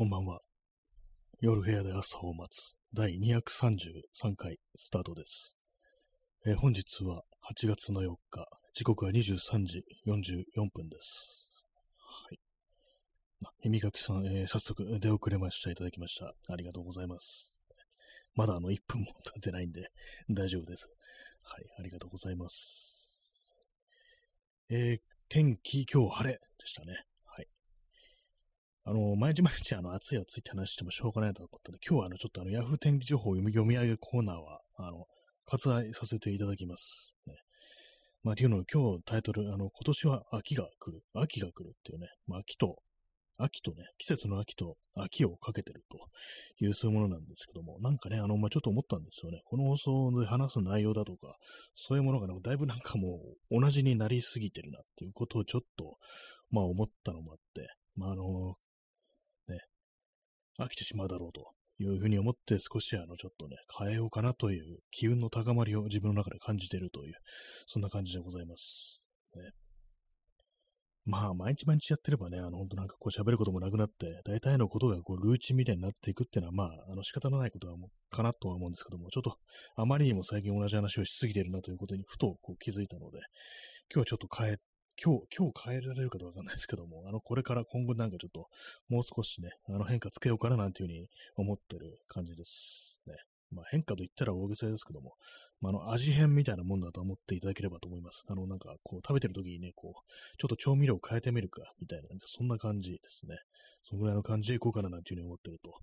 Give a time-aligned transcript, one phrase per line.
[0.00, 0.40] こんばんは。
[1.42, 5.58] 夜部屋で朝を待つ第233回スタートです。
[6.46, 7.20] えー、本日は
[7.52, 11.50] 8月の4日、時刻は23時44分です。
[11.98, 12.38] はい。
[13.62, 15.70] 耳かきさん、えー、早速出遅れました。
[15.70, 16.32] いただきました。
[16.48, 17.58] ありがとうございます。
[18.34, 19.90] まだあの1分も経ってないんで
[20.30, 20.88] 大丈夫です。
[21.42, 23.60] はい、ありがとうございます。
[24.70, 27.04] えー、天気今日晴れでしたね。
[28.84, 35.06] あの、毎日毎日あの、暑い暑いって話してもしょうがないと思ったので、今日はあの、ちょっとあの、ヤフー天気情報読み読み上げコーナーは、あの、
[35.46, 37.12] 割愛させていただきます。
[37.26, 37.34] ね。
[38.22, 41.02] まあ、っていうのを今日タイトル、あの、今年は秋が来る。
[41.14, 42.76] 秋が来るっていうね、まあ、秋と、
[43.38, 45.98] 秋とね、季節の秋と秋をかけてると
[46.62, 49.40] いうそういうものなんですけども、なんかね、あの、まあ、ちょっと思ったんですよね。
[49.46, 49.76] この放
[50.10, 51.36] 送で話す内容だとか、
[51.74, 55.96] そういうものがね、だいぶなんかもう同じになりすぎてるなっていうことをちょっと、
[56.50, 58.56] まあ思ったのもあって、まああの、
[60.60, 67.14] 飽きてしまうだろうというふうに思って少しあのちょっとね、変えようかなという機運の高まりを自分の中で感じているという、
[67.66, 69.00] そんな感じでございます。
[69.34, 69.50] ね、
[71.06, 79.36] まあ、毎日毎日やってればね、あの、本当なんかこう喋ることもなくなって、大体のことがこう、ルーチンみたいになっていくっていうのは、まあ、あの、仕方のないことはもう、かなとは思うんですけども、ちょっと、
[79.76, 83.18] あまりにも最近同じ話をしすぎてるなということに、ふとこう気づいたので、
[83.92, 84.56] 今日はちょっと変え
[85.02, 88.48] 今日、今日変えられるかどうかわかんないですけども、あの、これから今後なんかちょっと、
[88.90, 93.14] もう少しね、あの変化つけようかななんていうふうに思ってる感じですね。
[93.50, 95.14] まあ変化と言ったら大げさですけども、
[95.60, 98.24] まあ、の味変みたいなもんだと思っていただければと思います。
[98.28, 103.36] あのなんかこう食べてる時にね、こう、ちょっと調味料を変えてみるかみたいな、なんかそんな感じですね。
[103.82, 105.74] そのぐらいの感じでいこうかななんていうふうに思ってると。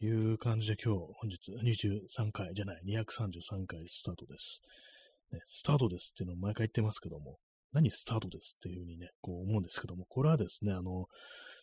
[0.00, 4.62] いう感じで今日、本日23回じゃない、233回スタートです。
[5.32, 7.38] ね、スタートですっていうのを毎回言ってますけども、
[7.72, 11.06] 何スタートですっていうふうにね、こう思うんですけども、これはですね、あの、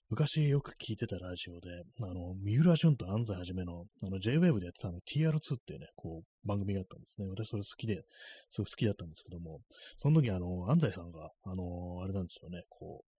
[0.10, 7.28] 昔よく聞いてたラジオで、あの、三浦淳と安西はじめの、あの、J-Wave でやってたの TR2 っていうね、こう、番組があったんですね。
[7.28, 8.04] 私それ好きで、
[8.52, 9.62] すごい好きだったんですけども、
[9.98, 13.16] その時あの、安西さんが、あの、あれなんですよね、こう、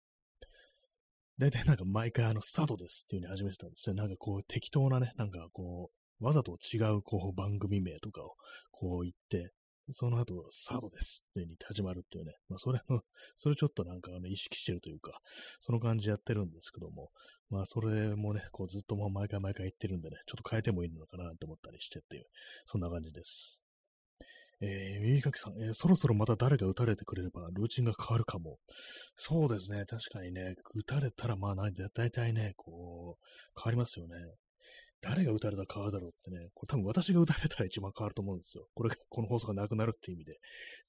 [1.39, 3.97] 大体なんか毎回あの、スタートですっていう風に始めてたんですね。
[3.97, 5.91] なんかこう、適当なね、なんかこ
[6.21, 8.37] う、わざと違うこう番組名とかを
[8.71, 9.53] こう言って、
[9.91, 13.03] その後、サードですっていうに始まるっていうね、まあ、それの、
[13.37, 15.21] それちょっとなんかね、意識してるというか、
[15.61, 17.11] その感じやってるんですけども、
[17.51, 22.27] まあ、それもね、こうずっともう毎回毎回言ってるんでね、ちょっと変えてもいいのかなって思ったりしてっていう、
[22.67, 23.63] そんな感じです。
[24.61, 28.59] えー、耳かきさん、えー、そろそろまた誰が打たれてくれれば、ルーチンが変わるかも。
[29.15, 34.17] そうですね、確かにね、打たれたら、まあ、大体ね、こう、変わりますよね。
[35.03, 38.67] 誰が打たれたら変わるだろうってね、これ多分私が打たれたら一番変わると思うんですよ。
[38.75, 40.39] これが、この放送がなくなるって意味で。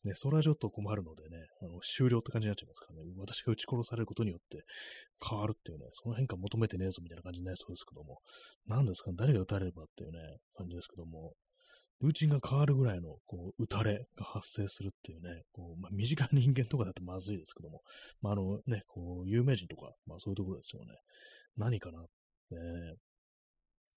[0.03, 4.63] ね、それはちょっと困るのでね、あの、終了って感じになっちゃいますからね、私が撃ち殺されることによって
[5.27, 8.19] 変わるっていうね、その変化求めてねえぞみたいな感じになりそうですけども、
[8.67, 10.19] 何ですか、誰が打たれればっていうね、
[10.55, 11.33] 感じですけども、
[12.01, 17.81] ルーチンが変わるぐらいの、こう、打たれが発生するっていうね、こう、まあ、身近な人間とかだとまずいですけども、
[18.21, 20.93] まあ、あのね、こう、有名人とか、まあそういうところですよね。
[21.57, 22.07] 何かな、ね、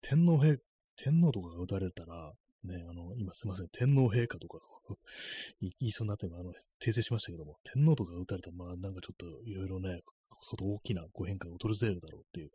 [0.03, 0.59] 天皇陛、
[0.97, 2.33] 天皇とかが撃たれたら、
[2.65, 4.59] ね、あの、今すいません、天皇陛下とか
[5.61, 10.03] 言いそうになってあの、訂正しましたけども、天皇とかが撃たれたら、まあなんかちょっといろいろね、
[10.43, 12.51] 相当大きなご変化が訪れるだろうっていう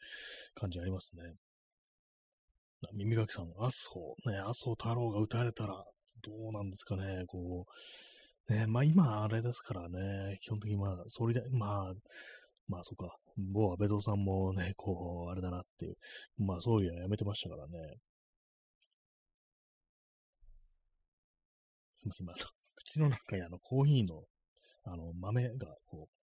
[0.54, 1.36] 感じありますね。
[2.94, 5.86] 耳かきさん、麻生、ね、麻生太郎が撃たれたら、
[6.22, 7.66] どうなんですかね、こ
[8.50, 11.94] う、ね、まあ今あれですからね、基本的にまあ、総理大、まあ、
[12.68, 15.98] まあそっか、某安倍蔵さんもね、こう、あれだなっていう、
[16.38, 17.98] まあ総理は辞めてましたからね。
[21.96, 22.34] すみません、今、
[22.76, 24.24] 口の中にあの、コーヒーの、
[24.84, 26.16] あの、豆が、こう、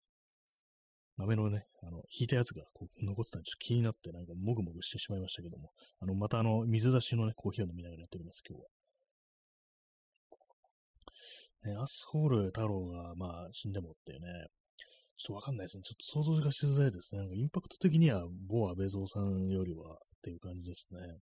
[1.16, 8.68] 豆のね、あの、引いたやつがこう残ってたんで、ちょっと気になって、なんか、もぐもぐしてしまいましたけども、あの、またあの、水出しのね、コーヒーを飲みながらやっております、今日は。
[11.62, 14.18] ね、アスホール太郎が、まあ、死んでもってね、
[15.20, 15.82] ちょっとわかんないですね。
[15.82, 17.20] ちょっと想像がしづらいですね。
[17.20, 21.18] なんかインパクト的には、某安倍蔵さんよりはっていう感じですね。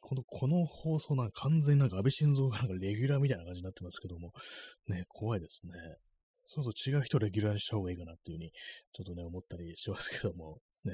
[0.00, 4.32] この、この放送なんか完全になんか安倍晋三がなんかレギュラーみたいな感じになってますけども、
[4.86, 5.72] ね、怖いですね。
[6.46, 8.52] そうそう違う人レギュラーにした方がいいかなっていうふうに、
[8.92, 10.92] ちょっとね、思ったりしますけども、ね。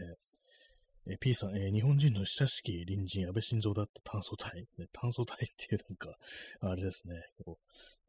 [1.10, 6.19] え P さん、えー、日本人の親しき隣人、安倍晋三だった炭素体、ね、 炭素体っていうなんか、
[6.60, 7.58] あれですね、こ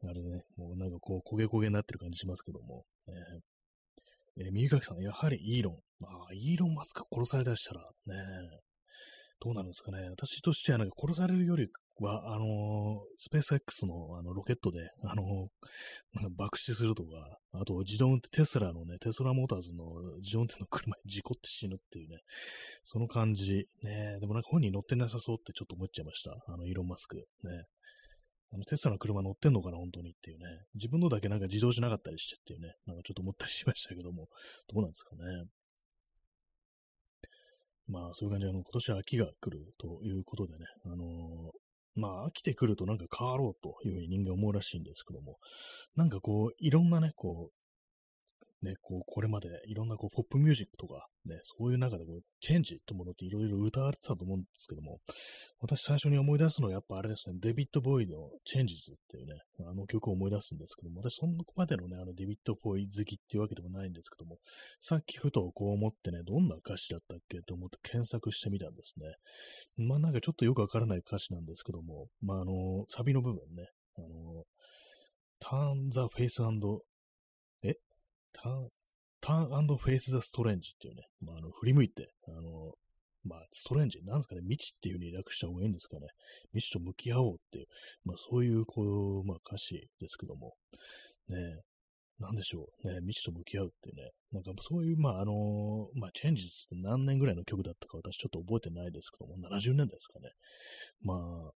[0.02, 5.82] うあれね、もうなんかこう、焦げ焦げになってる感じしますけども、えー、えー、三垣さん、やはりイーロン。
[6.04, 8.14] ああ、イーロン・マスク殺されたりしたら、ね、
[9.40, 10.08] どうなるんですかね。
[10.10, 17.08] 私としては、なんか殺されるよりは、あのー、スペース X のあのロケットで、あのー、なんか爆死するとか、
[17.52, 19.84] あと自動運転、テスラのね、テスラモーターズの
[20.20, 22.18] 自動運転の車に事故って死ぬっていうね、
[22.84, 23.66] その感じ。
[23.82, 26.36] ね、でもなんか本人乗ってなさそうってちょっと思っちゃいました。
[26.46, 27.16] あの、イーロン・マスク。
[27.16, 27.22] ね。
[28.52, 30.44] あの、テスラの車乗ってんのかな、本当にっていうね。
[30.74, 34.28] 自分のだけなんか自動しなかったりしてっていうね、なんかちょっと思ったりしましたけども、
[34.72, 35.22] どうなんですかね。
[37.90, 41.00] まあ、そういう感じで、あの、今年は秋が来るということでね、あのー、
[41.96, 45.38] まあ、飽きてくるとなんか変わろうというふうに人間思うらしいんですけども、
[45.96, 47.59] なんかこう、いろんなね、こう、
[48.62, 54.98] ね、こう、これまでいろんなこう、ポップミュージックとか、ね、そういう中でこう、チェンジってものっていろいろ歌われてたと思うんですけども、
[55.60, 59.34] 私最初に思い出すのはやっぱあれですね、デビッド・ボーイのチェンジズっていうね、
[59.66, 64.38] あの曲を思い出すんですけども、私そんなまでのね、あのデビッド・ボーイ好きっていうわけでもないんですけども、
[64.80, 69.86] さっきふとこう思ってね、どんな歌詞だったっけと思って検索してみたんですね。
[69.86, 74.44] まあなんかちょっとよくわからない歌詞なんですけども、まああの、サビの部分ね、あの、
[75.40, 76.80] turn the face and
[78.32, 78.68] turn,
[79.20, 82.72] ターンフェイス・ザ・ストレンジっていうね、まあ、あの振り向いて、あの、
[83.22, 86.08] まあ、ストレンジ、なんですかね、未知っていう風に略した方がいいんですかね。
[86.52, 87.66] 未知と向き合おうっていう、
[88.04, 90.54] まあ、そういう、こう、まあ、歌詞ですけども、
[91.28, 91.36] ね、
[92.18, 100.30] なんでしょう、ね、未知と向き合うっていうね、なんかそういう、まあ、あのまあ、チェンジズって何年ぐらいの曲だったか私ちょっと覚えてないですけども、70年代ですかね。
[101.02, 101.50] まあ、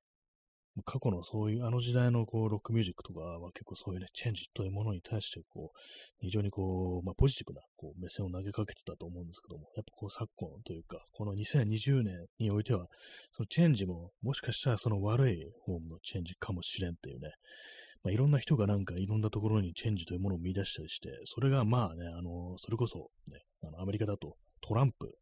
[0.83, 5.79] 過去のそういう、あの時代のこう、ロックミュージックとかは結構そういうね、チェンジというものに対して、こう、
[6.21, 12.87] 非常にこう、まあ、ポジティブな、こう、目線を投げかけてたと思うんですけども、やっぱこう、昨今というか、この2020年においては、
[13.33, 17.31] そのチェンジも、もしかしたらその悪い方のチェンジかもしれんっていうね、
[18.03, 25.15] まあ、いろんな人がなんかいろんなところにチェンジというものを見出したりして、それがまあね、あの、それこそ、ね、あのアメリカだとトランプ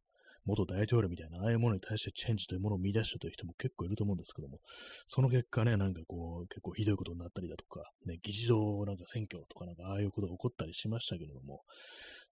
[0.45, 4.59] 元大統領みたいな、ああいうものに対してチェンジというものを見出したという人も結構いると思うんですけども、
[5.07, 11.63] その結果ね、なんかこう、結構ひどいことになったりだとか、ね、議事堂なんか選挙とかなんかああいうことが起こったりしましたけれども、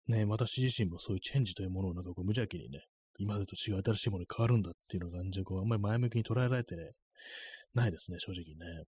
[0.07, 2.81] ね、私自身もそういうチェンジというものをなんかこう無邪気にね、
[3.19, 6.91] 今までと違う新しいものに変わるんだっていうのが感じで、こう、あんまり前向きに捉えられてね、
[7.73, 8.83] ないですね、正直ね。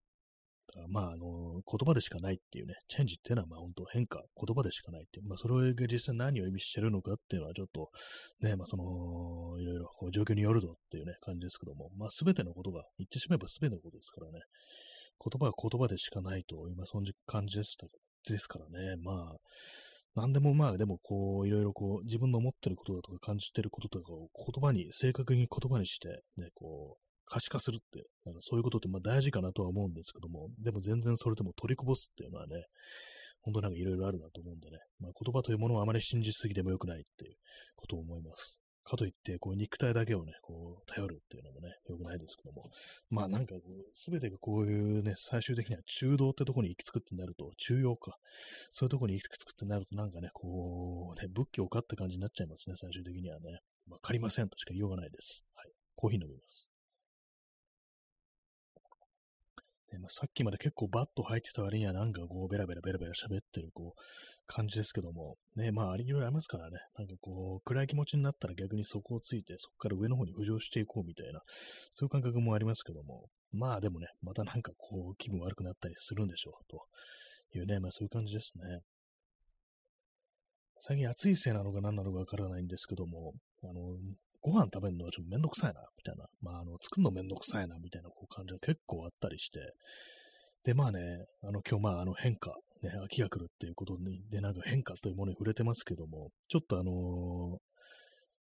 [0.87, 7.89] まあ、あの、言葉でしかないっていうね、チェンジっていうのは、まあ、本当変化、言葉でしかないっていう、まあ、それが実際何を意味してるのかっていうのは、ちょっと、
[8.41, 14.39] ね、まあ、その、いろいろ、こう、状況によるぞっていうね、感じですけども、まあ、すべてのことが、言ってしまえばすべてのことですからね、
[15.23, 17.77] 言葉は言葉でしかないと、今、そんな感じです
[18.29, 19.37] ですからね、まあ、
[20.17, 32.65] なんでもまあ、でもこう、いろいろこう、自分の思ってることだとか感じてることとかを言葉に、正確に言葉にして、ね、こう、可視化するって、なんかそういうことってまあ大事かなとは思うんですけども、でも全然それでも取りこぼすっていうのはね、
[33.41, 37.35] 本当なんかいろいろあるなと思うんでね、まあ、言葉というものをあまり信じすぎても良くないっていう
[37.75, 38.59] ことを思います。
[38.87, 42.63] かといって、こう、肉体だけをね、こう、頼るっていうのもね、良くないですけども。
[43.09, 48.17] まあなんかこう、すべてがこういうね、最終的には中道ってとこに行き着くってなると、中庸か。
[48.71, 53.59] そういうとこに行き着くってなると、なんかね、こう、ね、仏教かって感じになっちゃいますね、最終的にはね。
[53.89, 55.43] わかりませんとしか言いようがないです。
[55.53, 55.71] はい。
[55.95, 56.76] コーヒー飲みます。
[59.97, 64.01] ねまあ、さっきまで結構バッと入ってた割にはなんかこうベラベラベラベラ喋ってるこう
[64.45, 71.41] 感じですけども、ね、まあいろいろありますからね、なんかこう暗い気持ちになったら逆にそこをついてそこから上の方に浮上していこうみたいな、
[71.93, 78.81] そういう感覚もありますけども、まあでもね、またなんかこう気分悪くなったりするんでしょうというね、まあそういう感じですね。
[80.79, 83.33] 最近暑いせいなのか何なのかわからないんですけども、
[83.63, 83.97] あの、
[84.47, 86.25] ご飯食べるのはちょっとめんどくさいな、みたいな。
[86.41, 89.59] まあ、あの、作るのめんどくさいな、みたいなこう感じが結構あったりして。
[90.63, 90.99] で、まあね、
[91.43, 97.57] あの、今日まあ、あの、変化、ね、秋が来るっていうことに、で、なんか変化というものに触れてますけども、ちょっとあのー、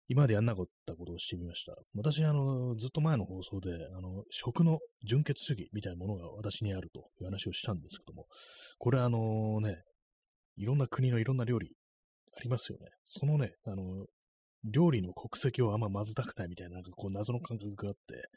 [0.09, 1.75] 今までやんなかったことをしてみました。
[1.93, 8.27] 私、あの、ずっと前の放送で、あの、食の純血主義みたいなものが私にあるという話をしたんですけども、
[8.77, 9.81] これあのね、
[10.55, 11.75] いろんな国のいろんな料理
[12.37, 12.85] ありますよね。
[13.03, 14.05] そのね、あの、
[14.63, 18.29] 料理の国籍をあんま混ぜたくないみたいな、なんかこう謎の感覚があって、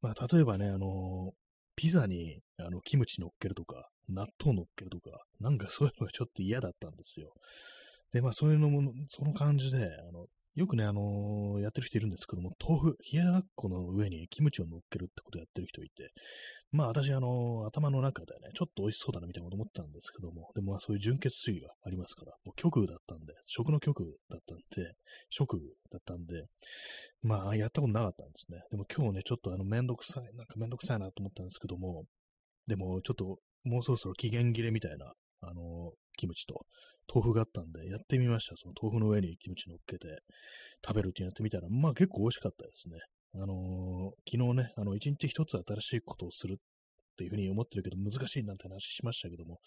[0.00, 1.32] まあ、例えばね、あの、
[1.76, 7.32] ピザに、あの、キムチ乗っけるとか、納豆乗っけるとか、なんかそういうのがちょっと嫌だったんですよ。
[8.12, 16.12] で、まあ、そういうのも、その感じで、あの、よくね、あのー、やってる人いるんですけども、豆腐、冷ややっこの上にキムチを乗っけるってことをやってる人いて、
[16.72, 24.92] まあ私、あのー、頭の中でね、ちょっと美味しそうだなみたいなこと思ったんですけども、でもまあそういう純血主義がありますから、もう極右だったんで、食の極右だったんで、
[25.30, 25.58] 食
[25.90, 26.44] だったんで、
[27.22, 28.60] まあやったことなかったんですね。
[28.70, 32.04] でも今日ね、ちょっとあの、めんどくさい、なんかめんどくさいなと思ったんですけども、
[32.66, 36.66] でもちょっと、もうそろそろ期限切れみたいな、あのー、キムチと
[37.12, 38.56] 豆腐があったんで、やってみました。
[38.56, 40.08] その豆腐の上にキムチ乗っけて
[40.86, 42.98] 食べるってやってみたら、まあ結構美味しかったですね。
[43.34, 49.58] あのー昨日ね、あの、一日一つ新しいことをするっていうふうに思ってるけど難しいなんて話しましたけども、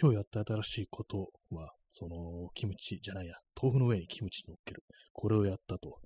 [0.00, 4.82] 今日やった新しいことは、その、キムチじゃないや、豆腐の上にキムチ乗っける。
[5.12, 6.00] これをやったと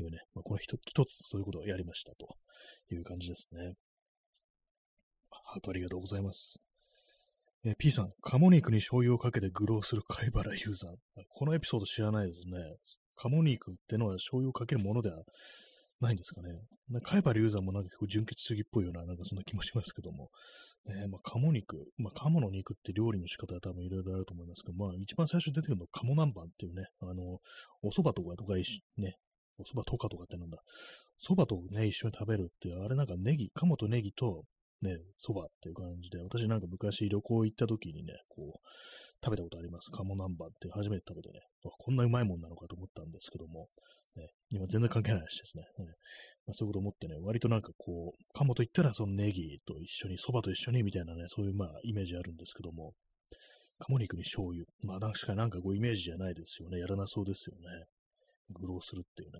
[0.00, 2.36] いうね、まあ、この一一つそういうことをやりましたと
[2.92, 3.74] いう感じですね。
[5.30, 6.67] ハートありがとうございます。
[7.64, 10.94] えー P さん、鴨肉に醤油をかけて愚弄する貝原雄山。
[11.28, 12.76] このエピソード知らないですね。
[13.16, 15.24] 鴨肉ってのは醤油をかけるものでは
[16.00, 16.50] ないんですかね。
[17.00, 20.30] か貝原雄山もなんか結構純血主義っぽいような、なんかそんな気もしますけども。
[20.86, 27.40] ねまあ、鴨肉、まあ、鴨の肉って料理の仕方は多分いろいろあると思いますけど、まあ、一番最初に出てくるのは鴨南蛮っていうね、あの、
[27.82, 29.16] お蕎麦とかとかね、
[29.58, 30.58] お蕎麦とかとかってなんだ、
[31.20, 34.44] 蕎麦とね、一緒に食べるって、あれなんかネギ、鴨とネギと、
[34.82, 38.68] ね、蕎麦っていう感じで、私なんか昔旅行行った時にね、こう、
[39.24, 39.90] 食べたことあります。
[39.90, 43.68] 鴨南蛮って初めて食べてね、こんなうまいもんなのかと思ったんですけども、
[44.14, 45.64] ね、今全然関係ない話ですね。
[45.78, 45.86] ね
[46.46, 52.94] まあ、そういうこと思ってね、割となんかこう、鴨と言ったらそのネギと一緒に、蕎麦と一緒にみたいなね、そういうまあイメージあるんですけども、
[53.80, 54.64] 鴨肉に醤油。
[54.82, 56.78] まあ確かになんかこうイメージじゃないですよね。
[56.78, 57.84] やらなそうですよね。
[58.50, 59.38] 愚弄するっていうね。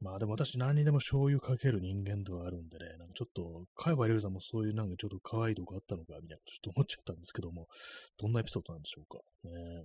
[0.00, 7.66] まあでも私何にでも醤油かける人間ではあるんでね、なんかちょっと、海馬龍さんもそういうなんかちょっと可愛いとこあったのかみたいなちょっと思っちゃったんですけども、
[8.18, 9.18] どんなエピソードなんでしょうか。
[9.44, 9.84] ね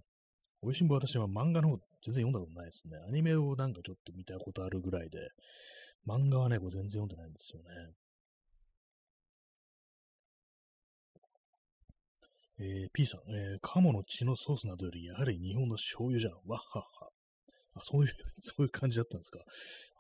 [0.61, 2.97] おいしんぼ私は漫画の方全然読んだことないですね。
[3.07, 5.17] アニメをなんかちょっと見たことあるぐらいで、
[6.07, 7.65] 漫画はね、これ全然読んでないんですよね。
[12.59, 16.33] えー、P さん、えー、鴨の血のソースなどより、やはり日本の醤油じゃん。
[16.33, 17.02] わっはっは。
[17.75, 19.39] あ、そういう、 そういう感じだったんですか。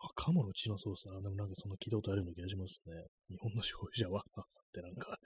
[0.03, 1.09] あ、鴨の血のソース。
[1.09, 3.05] あ、でもなんかそんな聞いたことあるような気がしますね。
[3.29, 4.09] 日本の醤油じゃ。
[4.09, 5.17] わっはってなんか、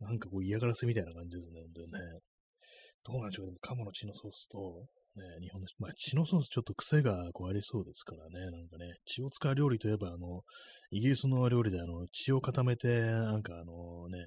[0.00, 1.60] なんかこう嫌がらせみたいな感じですね。
[1.60, 1.98] 本当にね。
[3.04, 3.46] どうなんでしょう。
[3.46, 4.86] でも鴨の血のソースと、
[5.16, 8.50] ね、日本の、まあ血のソースちょっと癖がこうありそうですからね。
[8.50, 10.42] なんかね、血を使う料理といえば、あの、
[10.90, 14.26] イギリスの料理であの、血を固めて、なんかあのね、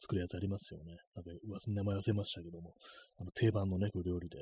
[0.00, 0.96] 作るやつありますよね。
[1.14, 1.30] なんか、
[1.68, 2.74] 名前忘れましたけども、
[3.18, 4.38] あの、定番のね、こう料理で。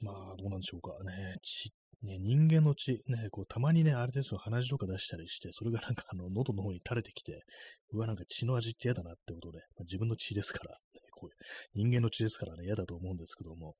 [0.00, 1.36] まあ、どうなんでしょうかね。
[1.42, 1.72] 血、
[2.02, 7.42] ね、人間の血、ね、こう、たまにね、あれですよ、鼻血とか出したりして、それがなんか、あの、喉の方に垂れてきて、
[7.92, 11.36] うわ、なんか血の味って嫌だなってことで、まあ、自分の血ですから、ね、こういう、
[11.74, 13.74] 人間の血ですからね、嫌だと思うんですけども、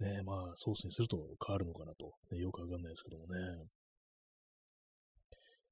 [0.00, 3.68] ね、まあ、ソースにすると変わるのかなと、ね、よくわかんないですけどもね。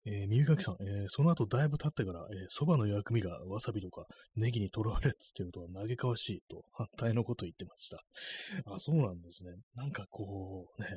[0.07, 7.99] えー、耳かきさん、えーその後だいぶ経ってから、えー、蕎麦の薬味がわさびとかネギにとらわれているとは嘆かわしいと反対のこと言ってました。
[8.67, 9.51] あ、そうなんですね。
[9.75, 10.89] なんかこう、ね、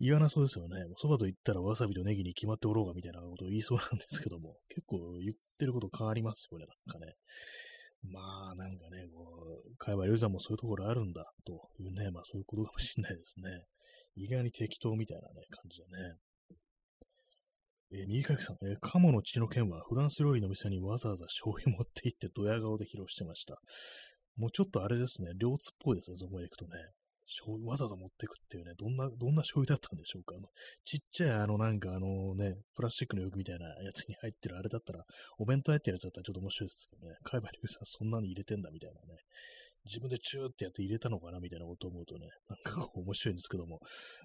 [0.00, 0.76] 言わなそうですよね。
[1.00, 7.14] 蕎麦と言ったらわさびとネギに決まっておろうがみたいなことを言いそうなんですけども、結構言ってること変わりますよね、なんかね。
[8.02, 13.62] まあ、なんかね、こう、海馬龍さんもそういうところあるんだ、というね、まあそういうことかもしれないですね。
[14.16, 16.16] 意外に適当みたいなね、感じだね。
[17.92, 23.58] えー、右かきさん、えー、鴨の血の剣はフランス料理の店にわざわざ醤油持って行ってドヤ顔で披露してました。
[24.36, 26.72] もうちょっとあれですね、両津っぽいですね、そこまで行くとね。
[27.26, 30.36] 醤油わざわざ持ってくっていうね、どんな、どんな醤油だったんでしょうか。
[30.36, 30.48] あの、
[30.84, 35.04] ちっちゃいあのなんかあのね、プラスチックの容器みたいなやつに入ってるあれだったら、
[35.38, 37.16] お弁当入ってるやつだったらちょっと面白いですけどね。
[37.24, 39.18] 海馬龍さんそんなに入れてんだみたいなね。
[39.86, 43.80] 自分でチューってやって入れたのかなみたいなことを思うとね、なんか面白いんですけども、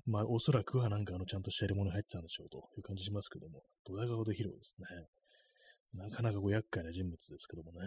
[0.05, 5.05] まあおそらくはなんかあのちゃんとした入れ物に入ってたんでしょうという感じしますけども、ドヤ顔で披露ですね。
[5.93, 7.79] なかなかご厄介な人物ですけどもね。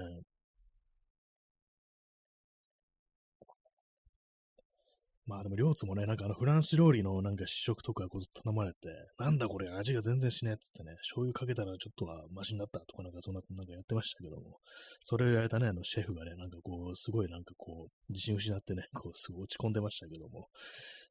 [5.27, 8.79] まあでも、両津もね、なんかあのフランス料理のなんか試食とかこう頼まれて、
[9.19, 14.59] なんだこれ味が全然しねえっつってね、醤油かけたらちょっとはマシになったとかなんかそんな、なんかやってましたけども、
[15.03, 20.49] それをやれたね、あのシェフがね、なんかこう、すごいなんかこう、自信失ってね、こう、すごい落ち込んでましたけども、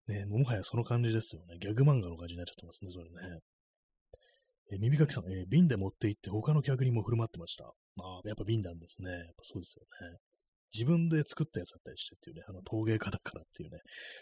[0.07, 1.57] ね、もはやその感じですよね。
[1.59, 3.39] ギャグ漫画の感じになっちゃってますね、それね。
[4.71, 7.65] え、耳かきさん、えー瓶で持って行って他の客にも振る舞ってました。
[7.65, 9.11] ああ、やっぱ瓶なんですね。
[9.11, 10.17] やっぱそうですよね。
[10.73, 13.79] 自分で作ったやつだったりしてっていうね、あの陶芸家だからっていうね、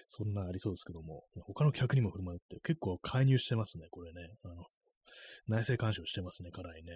[0.08, 4.30] そんなありそうですけども、他の客にも振る舞って結構介入してますね、これね。
[4.44, 4.66] あの、
[5.48, 6.92] 内政干渉してますね、辛いね。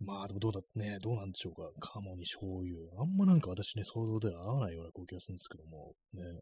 [0.00, 1.70] まあ、でもどうだ、ね、どうなんでしょうか。
[1.78, 2.74] 鴨に醤油。
[2.98, 6.40] あんまなんか私ね、想像では合わないような気がするんですけども、ね。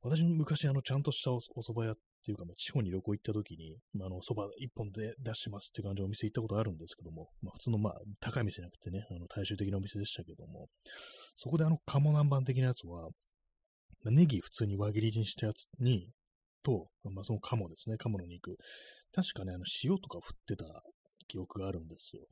[0.00, 10.68] 私昔あの、ちゃんとしたおお蕎麦屋っっていうか、まあ、地方に旅行行った時に、まあ、あの、蕎麦一本で出してますっていう感じのお店行ったことあるんですけども、まあ、普通のまあ、高い店じゃなくてね、あの、大衆的なお店でしたけども、
[11.36, 13.10] そこであの、鴨南蛮的なやつは、
[14.02, 16.08] まあネギ普通に輪切りにしたやつに、
[16.62, 18.56] と、まあ、その鴨ですね、鴨の肉。
[19.12, 20.64] 確かね、あの、塩とか振ってた
[21.28, 22.22] 記憶があるんですよ。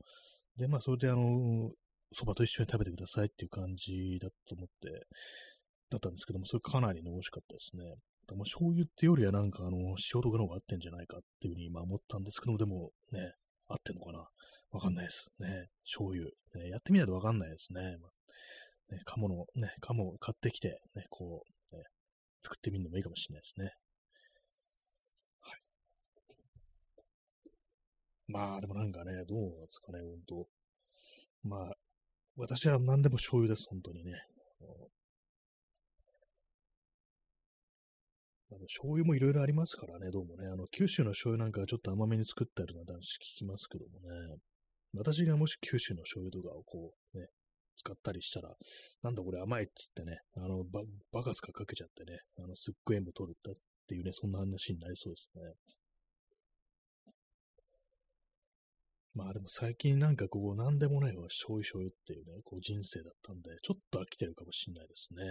[0.57, 1.71] で、まあ、それであの、
[2.13, 5.05] 蕎麦と一緒に食べてくださいっていう感じだと思って、
[5.89, 7.83] だったんですけども、それかなりね、美味しかったですね。
[8.33, 13.33] も醤油ってよりはなんかあの、塩とかの方が合ってんじゃないかっていうふうに今思ったんですけども、でもね、
[13.67, 14.27] 合ってんのかな？
[14.71, 15.29] わかんないです。
[15.39, 16.25] ね、醤油。
[16.55, 17.97] ね、やってみないとわかんないですね。
[18.01, 21.83] まあ、ね、鴨の、ね、鴨を買ってきて、ね、こう、ね、
[22.41, 23.71] 作ってみるのもいいかもしれないですね。
[25.41, 25.59] はい。
[28.27, 30.47] まあ、でもなんかね、どうなんですかね、ほんと。
[31.43, 31.75] まあ、
[32.35, 34.13] 私は何でも醤油です、本当にね。
[38.53, 40.45] あの醤油もいろいろありますからね、どうもね。
[40.45, 44.37] あの、九州の醤油なんかはちょっと甘めに作ったりな男子聞きますけどもね。
[44.95, 47.25] 私がもし九州の醤油とかをこう、ね、
[47.77, 48.53] 使ったりしたら、
[49.01, 50.81] なんだこれ甘いっつってね、あの、バ
[51.11, 53.53] バカスカかけちゃってね、あの、すっごい塩分取るっ
[53.87, 55.41] ていうね、そんな話になりそうですね。
[59.15, 65.23] まあでも最近なんかこう、なんでもないわ、醤油醤油っていうね、こう人生だったんで、ちょっと飽きてるかもしれないですね。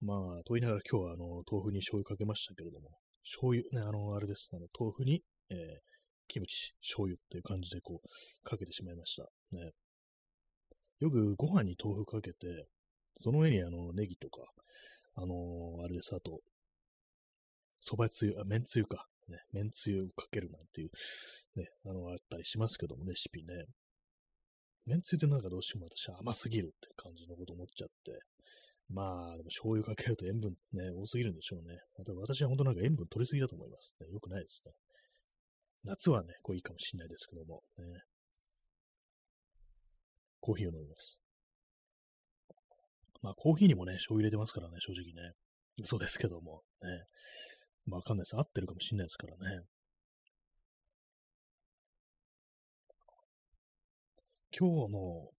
[0.00, 2.90] まあ、と言いながら今日はあの、豆腐に醤油かけましたけれども、
[3.24, 4.48] 醤油、ね、あの、あれです。
[4.52, 5.56] あの、豆腐に、えー、
[6.28, 9.24] キムチ、醤油っていう感じでこう、かけてしまいました。
[9.58, 9.72] ね。
[11.00, 12.66] よくご飯に豆腐かけて、
[13.14, 14.42] その上にあの、ネギとか、
[15.14, 16.40] あのー、あれです、あと、
[17.82, 19.06] 蕎麦つゆ、あ、麺つゆか。
[19.28, 20.90] ね、麺つゆをかけるなんていう、
[21.56, 23.66] ね、あの、あったりしますけども、レシピね。
[24.86, 28.20] 麺つゆってなんかどうしても私甘すぎるって感じのこと思っちゃって、
[28.88, 31.78] まあ、でも醤油かけると塩分ね、多すぎるんでしょうね。
[32.20, 34.08] 私は本当なんか塩分取りすぎだと思います、ね。
[34.10, 34.72] よくないですね。
[35.84, 37.84] 夏はね、こういいかもしれないですけども、ね。
[40.40, 41.20] コーヒーを飲みます。
[43.22, 45.32] まあ、コーヒーにもね、醤油入れてますからね、正直ね。
[45.82, 46.88] 嘘ですけども、ね。
[47.86, 48.36] まあ、わかんないです。
[48.36, 49.62] 合ってるかもしれないですからね。
[54.58, 55.30] 今日の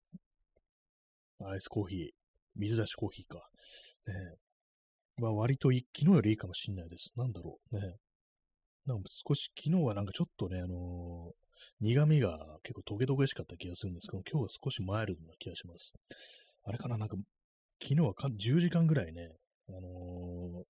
[1.48, 2.10] アイスコーヒー、
[2.58, 3.48] 水出しコーヒーか。
[4.06, 4.14] ね
[5.20, 7.10] は割と昨日よりいいかもしんないです。
[7.16, 7.76] なんだろう。
[7.76, 7.96] ね
[8.86, 15.92] なんか少し、昨日はなんかちょっとね、あのー、苦味が結構トゲトゲしかった気がするんですけど、今日は少しマイルドな気がします。
[16.64, 16.96] あれかな？
[16.96, 17.16] なんか、
[17.82, 19.32] 昨日はか10時間ぐらいね、
[19.68, 20.64] あのー、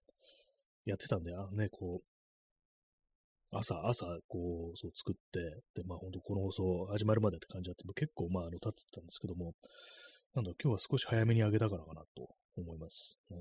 [0.87, 5.40] やってたんで、あね、こう、朝、朝、こう、そう作って、
[5.80, 9.54] で、まあ本当この放送始まるまでって感じだったんで、結構まあ、あの、経ってたんですけども、
[10.34, 13.19] なんだ今日は少し早めにあげたからかなと思います。
[13.30, 13.38] うん、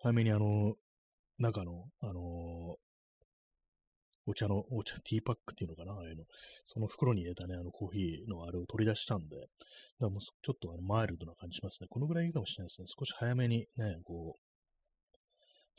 [0.00, 0.74] 早めにあの、
[1.38, 2.76] 中の、あの、
[4.28, 6.24] お茶の、お茶、ティーパックっていうのかなああいうの。
[6.64, 9.48] その袋に入れたね、あのコーヒーのあれを取り出したんで、だか
[10.00, 11.86] らもうちょっとあのマイルドな感じしますね。
[11.88, 12.86] このぐらいいいかもしれないですね。
[12.88, 14.40] 少し早めにね、こう、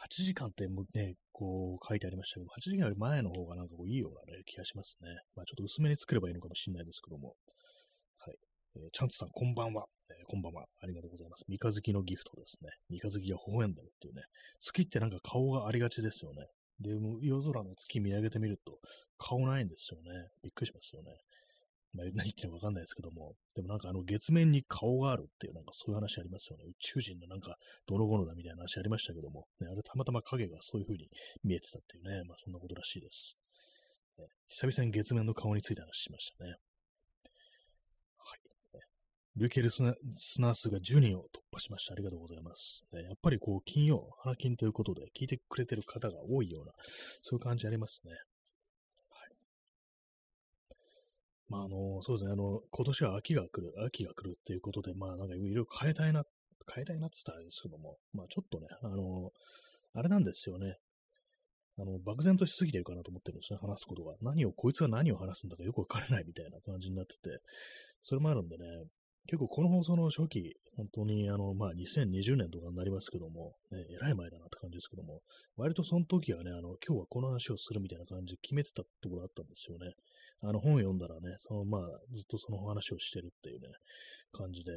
[0.01, 5.09] 8時間ってもね、こう書いてありましたけど、8時間より前の方がなんかこういいような、ね、気がしますね。
[5.35, 7.35] まあちょっと薄めに作ればいいのかもしれないですけども。
[8.77, 9.85] えー、チャンツさん、こんばんは。
[10.09, 10.65] えー、こんばんは。
[10.81, 11.43] ありがとうございます。
[11.47, 12.69] 三日月のギフトですね。
[12.89, 14.21] 三日月が微笑んでるっていうね。
[14.59, 16.45] 月ってなんか顔がありがちですよね。
[16.79, 18.77] で、も夜空の月見上げてみると、
[19.17, 20.29] 顔ないんですよね。
[20.43, 21.09] びっくりしますよね。
[21.93, 26.65] まあ、何言ってるかわかんないですけども、でもなんかあの月面に顔があるっていうなんかそういう話ありますよね。
[26.67, 27.55] 宇宙人のなんか
[27.87, 31.09] どの頃だみたいな話ありましたけども、ね、あれたまたま影がそういう風に
[31.43, 33.37] 見えてたっていうね、まあそんなことらしいです。
[34.19, 36.57] ね、久々に月面の顔について話しましたね。
[39.37, 39.49] はい。
[39.49, 41.93] 累計リスナー数が10人を突破しました。
[41.93, 42.83] ありがとうございます。
[42.91, 46.71] ね、やっぱりこう、金曜、花金ということで聞いてくれてる方が多いような、
[47.21, 48.11] そういう感じありますね。
[48.11, 48.21] はい
[51.49, 56.23] まあ、あの、そうですね、あの、今年は秋が来る、秋が来るっていうことで、まあ、なんかいろいろ変えたいな、
[56.73, 59.31] 変えたいなって言ったらですけども、まあ、ちょっとね、あの、
[59.93, 60.75] あれなんですよね。
[61.79, 64.15] あの、漠然としすぎてるかなと思ってるんですね、話すことが。
[64.21, 67.39] 何を、こいつは何を話すんだかよくわからないみたいな感じになってて、
[68.01, 68.65] それもあるんでね、
[69.27, 75.21] 結構この放送の初期、本当にあの、まあ、2020年とかになりますけども、ね、えらい前だなって感じですけども、
[75.57, 79.93] 割とその時はね、あの、今日はこの話をするみたいな感じで決めてたところあったんですよね。
[80.41, 81.81] あの本読んだらね、そのまあ、
[82.13, 83.67] ずっとその話をしてるっていうね、
[84.31, 84.71] 感じで、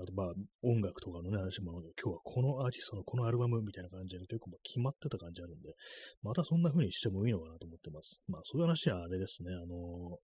[0.00, 5.74] あとまあ、音楽とかのね、話も、今日はこのアーティストのこのアルバムみたいな感じで結構決まってた感じあるんで、
[6.22, 8.22] またそんな風にしてもいいのかなと思ってます。
[8.28, 10.18] まあ、そういう話はあれですね、あの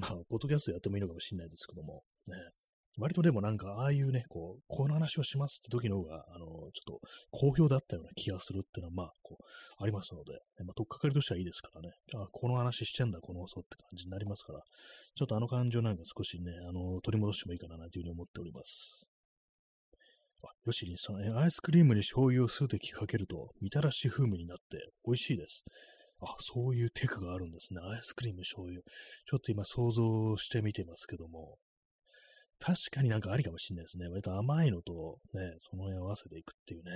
[0.00, 2.34] まあ、ポッドキャストやってもいいのかもしれないですけども、ね、
[2.98, 9.44] 割とでもなんか、ああいうね、こう、この話をしますって時の方が、あの、ちょっと好評だったような気がするっていうのは、まあ、こう、
[9.78, 10.32] ありますので、
[10.64, 11.90] まあ、とっかかりとしてはいいですからね。
[12.14, 14.60] あ、この話してんだ、この放送って感じになりますから、
[15.14, 19.10] ちょっとあの感情なんか少しね、あの、取り戻してもいいかな、なんていうふうに思っております。
[20.42, 25.64] あ、よしりんさん、アイスクリームに醤油を数滴かけると、みたらし風味になって美味しいです。
[26.22, 27.80] あ、そういうテクがあるんですね。
[27.82, 28.82] アイスクリーム醤油。
[28.82, 31.56] ちょっと今想像してみてますけども、
[32.58, 34.06] 確かになんかありかもしれないですね。
[34.08, 36.90] 割と甘いのとね、その辺合わせていくっていうね。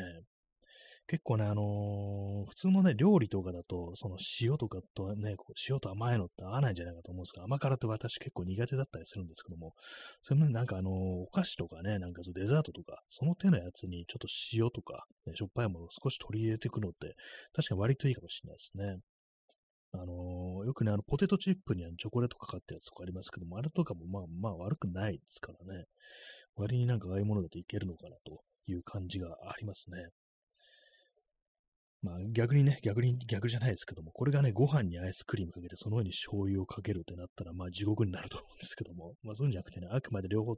[1.07, 5.37] 結構ね、あのー、普通のね、料理とかだと、その塩とかとね、
[5.69, 9.75] 塩と甘いのって合わないんじゃないかと思うんですが、甘辛って私結構苦手だったりするんですけども、
[10.23, 17.15] それもなんかあのー、お菓子とかね、なんかデザートとか、その手のやつにちょっと塩とか、ね、しょっぱいものを少し取り入れていくのって、
[17.55, 18.97] 確かに割といいかもしれないですね。
[19.95, 25.85] あのー、よくね、あの、ポテトチップにはチョコレートかかったやつとかありますけども、あれとかもまあまあ悪くないですからね。
[26.57, 30.09] 割になんかああいうものだといけるのかなという感じがありますね。
[32.03, 40.57] まあ逆にね、逆に逆じゃないですけども、これがね、ご飯にアイスクリームかけて、その上に醤油をかけるってなったら、まあ地獄になると思うんですけども、まあそういうんじゃなくてね、あくまで両方、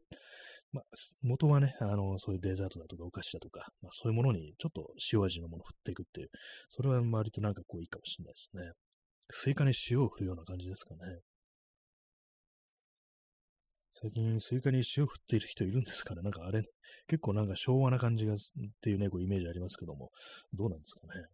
[0.73, 0.85] まあ
[1.23, 6.31] 元はね、あの、そういうデザートだとかお菓子だとか、まあそういうものにちょっと塩味のものを振っていくっていう、
[6.69, 8.73] それは割となんかこういいかもしれないですね。
[9.31, 11.21] スイカに塩を振るような感じですかね。
[13.93, 16.23] 最近、スイカに塩振っている人いるんですかね。
[16.23, 16.65] なんかあれ、
[17.09, 18.37] 結構なんか昭和な感じがっ
[18.83, 20.11] ていうね、こうイメージありますけども、
[20.53, 21.27] どうなんですかね。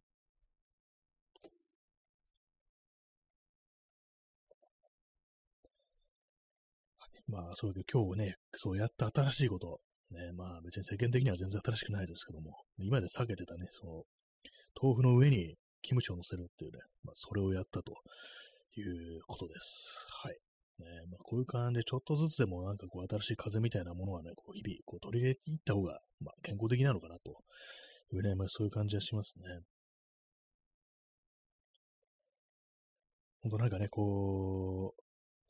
[7.27, 14.03] まあ、そういう今日ね、そうやった新しいこと、ね、まあ別に世間的には全然新しくないですけども、今まで避けてたね、その、
[14.81, 17.95] 豆腐の上にキムチを乗せるっていうね、まあそれをやったと
[18.77, 20.07] いうことです。
[20.23, 20.37] はい。
[20.79, 27.37] ね、まあ、こういう感じでちょっとずつでもなんかこう新しい風みたいなものはね、こう日々こう取り入れていった方が、まあ、健康的なのかなと
[28.13, 29.45] いうね、まあ、そういう感じはしますね。
[33.43, 34.95] ほんとなんかね、こ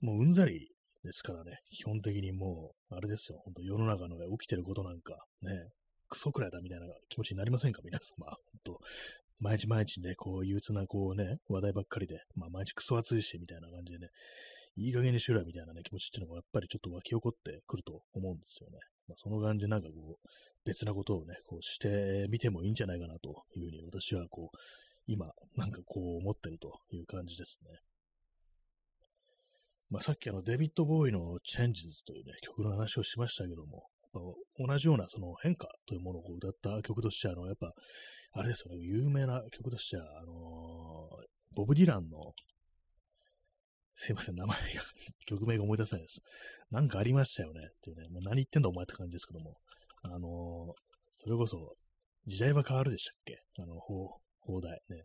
[0.02, 0.68] う、もううんざり
[1.04, 5.50] ですからね、基本的にもう、あれですよ、ほんと世の中の起きてることなんか、ね、
[6.08, 7.80] クソくらいだみたいな気持ちになりませんか？
[7.84, 8.26] 皆様。
[8.26, 8.80] ほんと、
[9.40, 14.08] 毎日毎日ね、こう憂鬱なこうね、話題ばっかりで、まあ毎日クソ暑いし、みたいな感じでね、
[14.76, 18.78] いい加減にしろよみたいなね、気持ちっていうのがやっぱりちょっと湧き起こってくると思うんですよね。
[19.08, 20.28] まあ、その感じでなんかこう、
[20.64, 24.56] 別なことをね、こうしてみてもいいんじゃないかなというふうに私はこう、
[25.06, 27.80] 今、なんかこう思ってるという感じですね。
[29.90, 37.72] まあ、さっきあのデビッド・ボーイの Changes というね、曲の話をしましたけども、同じようなその変化というものを歌った曲として、あの、やっぱ、
[38.32, 42.34] あれですよね、有名な曲としては、あのー、ボブ・ディランの
[43.94, 44.82] すいません、名前が
[45.26, 46.22] 曲名が思い出せないです。
[46.70, 47.68] なんかありましたよね。
[47.68, 49.58] っていうね、もう何言ってんだお前って感じですけども。
[50.02, 50.72] あのー、
[51.10, 51.76] それこそ、
[52.26, 53.38] 時代は変わるでしたっけ？
[53.58, 55.04] あの、放題ね。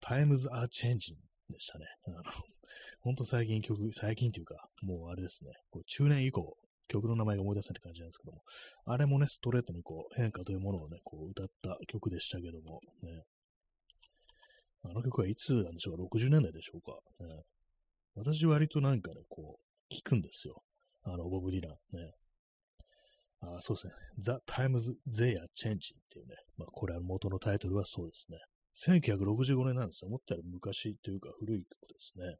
[0.00, 1.16] Times are changing
[1.50, 1.86] でしたね。
[2.06, 2.22] あの、
[3.00, 6.56] ほんと最近曲、最近っていうか、もうあれですね、こう中年以降、
[6.88, 8.42] 曲の名前が思い出せない感じなんですけども、
[8.86, 13.22] あれもね、ストレートにこう変化というものをね、こう歌った曲でしたけども、ね、
[14.84, 16.92] あの曲はいつなんでしょうか ?60 年代でしょうか、
[17.24, 17.42] ね、
[18.16, 20.62] 私割となんかね、こう、聞くんですよ。
[21.02, 22.12] あの、ボブ・ディランね。
[23.46, 23.92] あそうですね。
[24.18, 25.78] The Times They Are Changing っ
[26.10, 26.36] ていうね。
[26.56, 28.38] まあ、これは元のタイトルはそうですね。
[28.86, 30.08] 1965年なんですよ。
[30.08, 32.36] 思ったより昔というか古い曲ですね。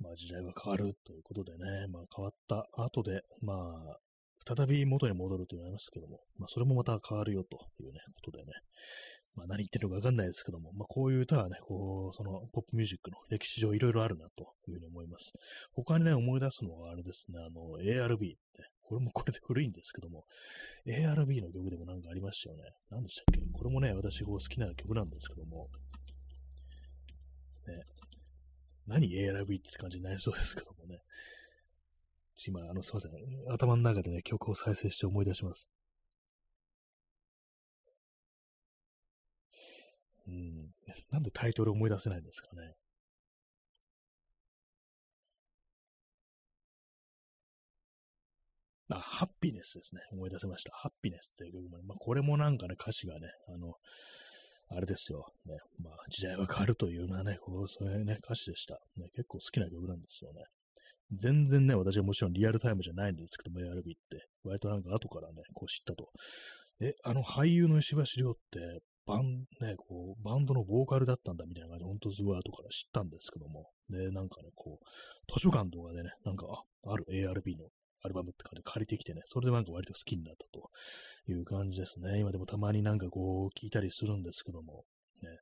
[0.00, 3.98] まあ時代は変わるということでね、まあ変わった後で、まあ、
[4.46, 8.52] 再び元に戻ると言われますけども、まあそれもまた変わるよというね、ことでね、
[9.38, 15.32] まあ、何言ってるのかわかんないですけども、まあ、こういう歌はね、こう、その、ポップミュージックの歴史上いろいろあるなというふうに思います。
[15.72, 18.36] 他にね、思い出すのはあれですね、あの、ARB って、
[18.82, 20.24] これもこれで古いんですけども、
[20.86, 22.64] ARB の曲でもなんかありましたよね。
[22.90, 23.40] 何でしたっけ？
[23.52, 25.68] これもね、私こう好きな曲なんですけども、
[27.68, 27.84] ね、
[28.88, 31.00] 何 ARB って感じになりそうですけどもね。
[32.46, 33.12] 今、あの、すいません。
[33.52, 35.68] 頭の中でね、曲を再生して思い出します。
[40.26, 40.70] うん。
[41.10, 42.74] なんでタイトル思い出せないんですかね。
[48.90, 50.00] あ、ハッピネスですね。
[50.12, 50.72] 思い出せました。
[50.72, 53.74] ハッピネスっていう曲もね、まあ、これもなんかね、歌詞がね、あの、
[54.70, 55.24] あれですよ。
[55.46, 58.74] ね、まあ、時代は変わるというようなね、こう、そういうね、歌詞でした。
[58.96, 60.44] ね、結構好きな曲なんですよね。
[61.12, 66.10] 全然ね、私はもちろんリアルタイムじゃないんですけども、ARB って、割となんか後からね、こう知ったと。
[66.80, 76.46] え、あの俳優の石橋亮って、バン、ね、こう、バンドのボーカルだったんだみたいな感じで、ほんとすごい後から知ったんですけども、で、なんかね、こう、図書館とかでね、なんか、
[76.84, 77.68] あ、ある ARB の
[78.02, 80.70] アルバムって感じで借りてきてね、それでなんか割と好きになったと
[81.32, 82.18] いう感じですね。
[82.20, 84.84] 今でもたまになんかこう、聞いたりするんですけども、
[85.22, 85.38] ね。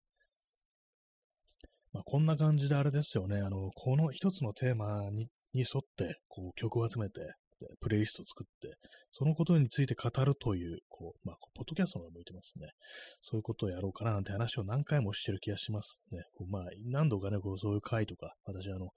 [1.93, 5.29] まあ、こんな感じであれですよね、あの、この一つのテーマに
[5.61, 7.21] 沿って、こう、曲を集めて、
[7.81, 8.77] プレイリストを作って、
[9.11, 12.69] そのことについて語るという、こう、まあ、ポッドキャストが向いてますね。
[13.23, 16.25] そういうことをやろうかななんて話を何回もしてる気がしますね。
[16.35, 18.91] こうまあ、何度かね、こうそういう回とか、私あの、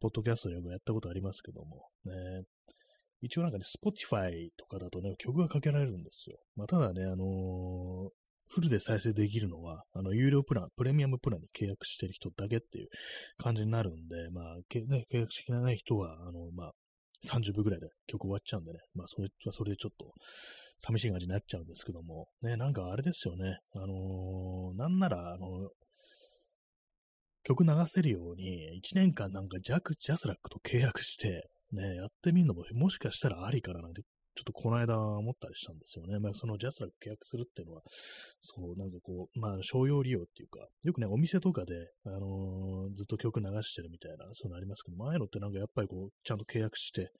[0.00, 2.12] ポッドキャストでもやったことありますけども、ね、
[3.24, 6.36] 一応なんかね、Spotify とかだとね、曲がかけられるんですよ。
[6.56, 8.08] まあ、ただね、あのー、
[8.48, 12.88] フルで再生できるのは、あの、有料プラン、プレミアムプランに契約してる人だけっていう
[13.38, 16.72] 感じになるんで、まあ、ね、契約してない人は、あの、まあ、
[17.26, 20.12] 30分ぐらいで曲終わっちゃうんでね、まあ、それはそれでちょっと、
[20.80, 25.70] 寂しい感じになっちゃうんですけども、ね、なんかあれですよね、あのー、なんなら、あの
[27.44, 34.02] 曲流せるように、1年間なんかジャク、ジャスラックと契約して、ね、やってみるのも、もしかしたらありかななんて、
[34.36, 36.18] ちょっとこの間思ったりしたんですよね。
[36.18, 37.82] まあ、そのジャスラック契約するっていうのは、
[38.40, 41.74] そう、なんかこう、まあ、商用利用っていうか、よくね、お店とかで、
[42.04, 47.12] あのー、ずっと曲流してるみたいな、そういうのありますけど、前のってなんかやっぱりこう、ちゃんと契約して、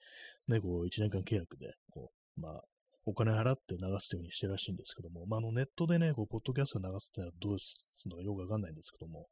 [0.49, 2.61] ね、こう、1年間契約で、こう、まあ、
[3.05, 9.27] お金払って流すというふうにしてるらしいんですけども、まあ、あのネットでね、こう、ポッドキャスト流すってのはどうするのかよくわかんないんですけども、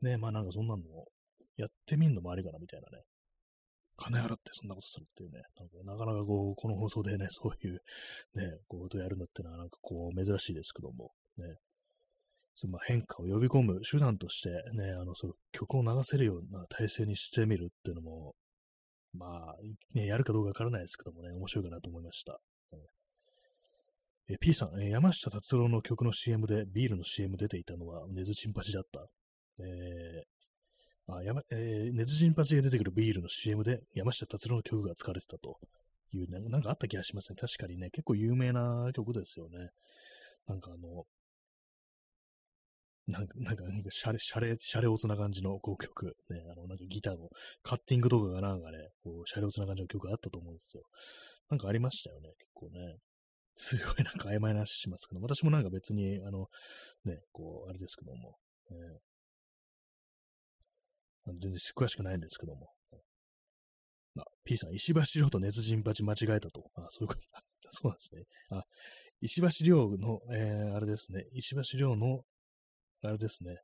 [0.00, 1.08] ね、まあなんかそんなのを
[1.56, 3.04] やってみんのもありかなみたいなね、
[3.96, 7.80] 金払ってそんなことするっていうね、なんかなかなかこう、この放送でね、 そういう
[8.34, 11.56] ね、こう、やるんだってのはなんかこう、珍しいですけども、ね、
[12.54, 18.34] そまあ変化を呼び込む手段としてね、あの、そう曲を流せるような体制にしてみるっていうのも、
[19.14, 19.56] まあ、
[19.94, 22.40] ね、やるかどうかわからないですけどもね、面白いかなと思いました。
[24.28, 29.06] え P さん、え山下達郎の曲の CM でビールの CM 出ていたのはネズチンパチだった。
[29.60, 30.22] え
[31.16, 35.58] あやま、えー、ネズジンパチが出てくるビールの CM で山下達郎の曲が使われてたと
[36.12, 37.36] いう、ね、なんかあった気がしますね。
[37.40, 39.70] 確かにね、結構有名な曲ですよね。
[40.46, 41.04] なんかあの、
[43.08, 47.30] なんか、なんか、シャレ、シャレ、シャレオツな感じのこう曲、ね、あの、なんかギターの
[47.62, 50.84] カッティング動画がなんかね、こう、シャレオツな感じの曲があったと思うんですよ。
[51.50, 52.96] なんかありましたよね、結構ね。
[53.56, 56.46] すごいなんか曖昧な話しますけど、私もなんか別に、あの、
[57.04, 58.36] ね、こう、あれですけども、
[58.70, 58.76] ね、
[61.26, 62.70] 全然詳しくないんですけども。
[64.18, 66.70] あ、P さん、石橋亮と熱人鉢間違えたと。
[66.74, 67.20] あ、そういうこと。
[67.70, 68.24] そうなんですね。
[68.50, 68.64] あ、
[69.20, 71.26] 石橋亮の、えー、あれですね。
[71.32, 72.24] 石橋亮の、
[73.02, 73.56] あれですね。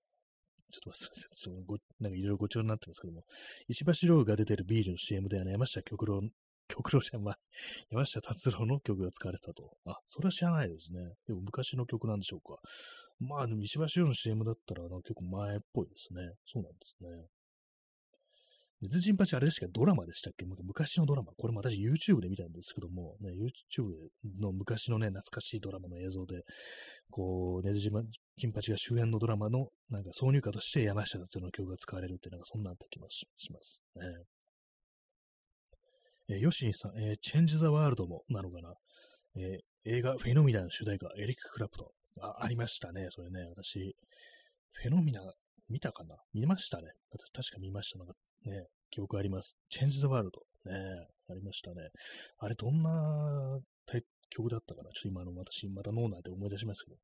[0.70, 1.28] ちょっとすみません。
[1.34, 3.24] ちょっとごなんかいろいろご調になってますけども。
[3.68, 6.22] 石橋亮が出てるビールの CM で、ね、山下極郎、
[6.68, 7.38] 極郎じゃん、まあ、
[7.90, 9.76] 山下達郎の曲が使われたと。
[9.84, 11.14] あ、それは知らないですね。
[11.26, 12.60] でも昔の曲なんでしょうか。
[13.18, 16.34] まあ、でも石橋亮の CM だったら、結構前っぽいですね。
[16.46, 17.26] そうなんですね。
[18.80, 19.72] 熱人八あれでしたっけ？
[19.72, 21.32] ドラマでしたっけ昔のドラマ。
[21.36, 23.90] これも私 YouTube で見たんですけども、ね、YouTube
[24.40, 26.42] の昔のね、懐かしいドラマの映像で、
[27.10, 27.92] こう、熱人
[28.52, 34.02] 八が主演のドラマの、なんか挿入歌として山下達郎の曲が使われるっていうのがそんなあった気もしますね。
[36.30, 38.74] えー、ヨシンさん、えー、チェンジ・ザ・ワールドもなのかな、
[39.36, 42.22] えー、映画フェノミナの主題歌、エリック・クラプトン。
[42.22, 43.46] あ、ありましたね、それね。
[43.48, 43.96] 私、
[44.72, 45.22] フェノミナ
[45.68, 46.16] 見たかな？
[46.32, 46.88] 見ましたね。
[47.10, 47.98] 私確か見ました。
[47.98, 48.14] なんか
[48.44, 49.56] ね、記憶あります。
[49.70, 50.30] Change the World。
[50.64, 50.72] ね、
[51.30, 51.90] ありましたね。
[52.38, 53.60] あれ、どんな
[54.30, 54.90] 曲だったかな？
[54.90, 56.96] ちょっと今の私、また脳内で思い出しますけど。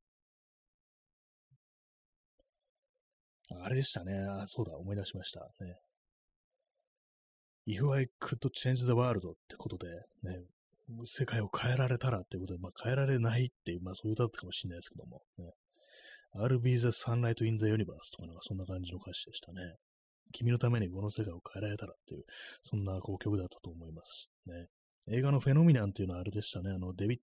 [3.63, 4.13] あれでしたね。
[4.13, 5.39] あ、そうだ、思い出しました。
[5.61, 5.79] ね。
[7.67, 9.87] If I could change the world ってことで、
[10.23, 10.45] ね、
[11.05, 15.51] 世界を変えられたらってことで、まあ、変えられないっていう、まあ、そういう歌だったかもしれないですけども、ね。
[16.35, 19.77] I'll be the sunlight in the universe とかなんかそんな感じの歌詞でしたね。
[20.33, 22.23] 君のためにこの世界を変えられたらっていう、
[22.63, 24.29] そんなこう曲だったと思います。
[24.47, 24.67] ね。
[25.07, 26.71] 映画のフェノミナンっていうのはあれでしたね。
[26.71, 27.19] あの、デビッ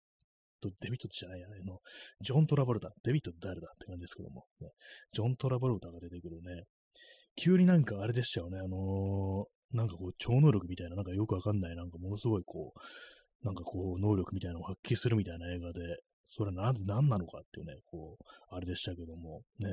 [0.60, 1.80] ト、デビットじゃないや、あの、
[2.20, 2.90] ジョン・トラボルタ。
[3.02, 3.68] デビットって誰だ？
[3.74, 4.68] って感じですけども、ね。
[5.12, 6.62] ジョン・トラボルタが出てくるね。
[7.34, 8.58] 急になんかあれでしたよね。
[8.58, 15.80] あのー、なんかこう、超能力みたいな、なんかよくわかんない、なんかものすごいこう、なんかこう、能力みたいなのを発揮するみたいな映画で、
[16.28, 19.68] それはなぜ何なのかっていうね、こう、あれでしたけども、ね。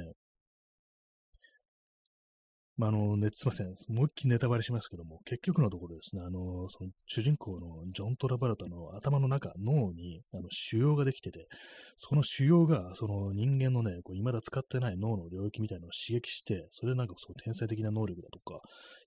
[2.80, 3.68] まあ、あの、ね、すいません。
[3.90, 11.50] もう一気ネタバレしますけども、結局のところですね、あの、その主人公のジョン・トラバルタの頭の中、脳に、あの、腫瘍ができてて、
[11.98, 18.62] その腫瘍が、その人間のね、こう、未だ使ってない脳の領域みたいなのを刺激して、それでなんかそう、天才的な能力だとか、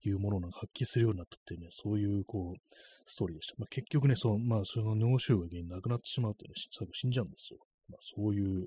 [0.04, 2.60] いうものを発揮するようになったっていうね、そういう、こう、
[3.06, 3.54] ストーリーでした。
[3.56, 7.58] まあ、結局ね、そう、まあ、その脳腫瘍が原因なくなってしまうっていうね、最後死んじゃうんですよ。
[7.88, 8.66] まあ、そういう、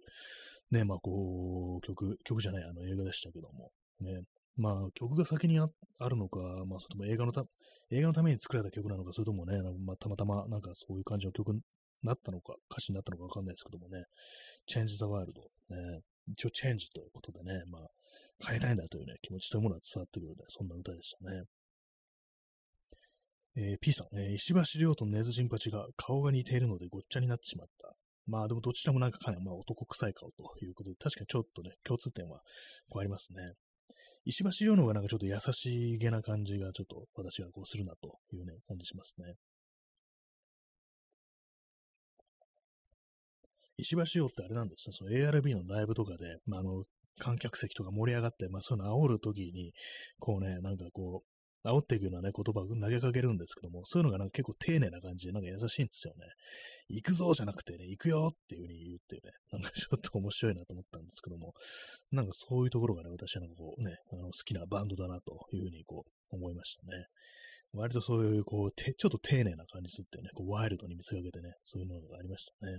[0.71, 3.69] ね、まあ、こう、曲、曲じゃない、あの映画でしたけども、
[4.01, 4.21] ね、
[4.57, 5.67] まあ、曲が先にあ
[6.09, 7.43] るのか、まあ、それとも映画のた、
[7.91, 11.61] 映画のために作られた曲なのか、それともね、まあ、たまたまなんかそういう感じの曲に
[12.03, 14.05] なったのか、歌詞になったのかわかんないですけどもね、
[14.71, 15.33] Change the World、
[15.69, 17.87] ね、一応 Change ということでね、まあ、
[18.47, 21.43] 変えたいんだというね、気持ちというものは伝わってくるね、そんな歌でしたね。
[23.57, 27.93] えー、P さん、えー、石橋亮と根津陣八が顔が似ているのでごっちゃになってしまった。
[28.27, 32.41] まあでもどちらもなんかかなりまあ男臭い顔ということで、確かにちょっとね、共通点は
[32.89, 33.53] こうありますね。
[34.25, 39.35] 石橋洋の方がなんかちょっと優しげな感じがちょっと私はこうするなというね、感じしますね。
[43.77, 46.85] 石橋洋ってあれなんですね、その ARB のライブとかで、まあ、あの、
[47.19, 49.73] 観客席とか盛り上がって、まあそういうの煽るときに、
[50.19, 51.34] こうね、なんかこう、
[51.65, 56.25] 煽っていくようなね、言葉を投げかけるんですけども、そういうのがなんか結構丁寧な感じで、なんか優しいんですよね。
[56.89, 61.53] 行くぞじゃなくてね、行くよっていう風に言うっていうね、なんかちょっと面白いなと思ったんですけども、
[62.11, 67.05] なんかそういうところがね、私はなんかこうね、あの好きなバンドだなという風にこう思いましたね。
[67.73, 72.71] 割とそういう、こう、ちょっと丁寧な感じすってね、こうワイルドに見せかけてね、そういうのがありましたね。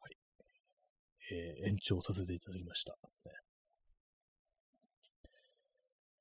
[0.00, 0.16] はい。
[1.32, 2.92] えー、延長させていただきました。
[2.92, 3.32] ね、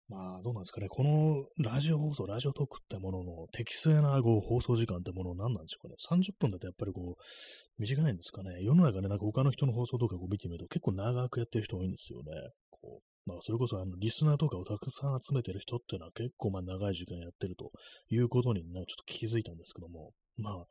[0.07, 0.87] まあ、どうなんですかね。
[0.87, 5.95] このラジオ放送、ラジオトークってものの適正なこう放送時間ってもの何なんでしょうかね。
[6.07, 7.21] 30分だとやっぱりこう、
[7.79, 8.61] 短いんですかね。
[8.61, 12.25] 世の中ね、なんか他の人の放送とかこう見てみると結構長くやってる人多いんですよね。
[12.69, 17.71] こう、まあ、それこそあの、リスナーとかをたくさん集めてる人っていうのは結構まあ長い時間やってると
[18.11, 20.65] いうことになちょっと気づいたんですけども、まあ、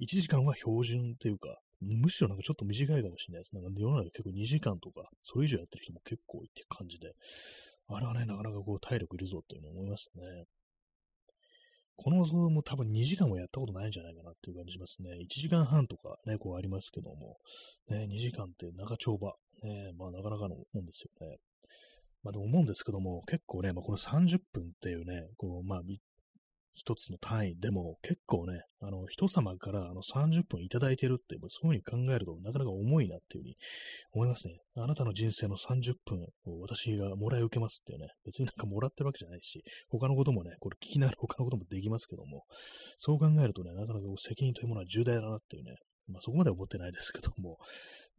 [0.00, 3.54] 1時間は標準っていうか、むしろなんかちょっと短いかもしれないです。
[3.54, 7.12] なんか世の中結構2時間とか、それ以上やってる人も結構いって感じで、
[7.88, 10.44] あれはね、なかなかこう体力いるぞっていうのを思いますね。
[11.96, 15.12] この像も多分2時間もやったことないんじゃないかなっていう感じしますね。
[15.12, 17.38] 1時間半とかね、こうありますけども、
[17.88, 21.38] ね、2時間って長丁場、ね、まあなかなかのもんですよね。
[22.22, 25.82] まあでも思うんですけども、結構ね、まあ、この30分っていうね、こう、まあ
[26.76, 33.56] 一つの単位でも結構ね、あの、人様からあの30分いただいてるって、そういう風に考えるとなかなか重いなっていう風に
[34.12, 34.54] 思いますね。
[34.76, 42.44] あなたの人生の30分を私がもらい受けますっていうね、別になんかもらってるわけじゃないし、他のこともね、これ聞きながら他のこともできますけども、
[42.98, 45.76] そう考えるとね、なかなか責任というものは重大だなっていうね、
[46.08, 47.56] まあそこまで思ってないですけども、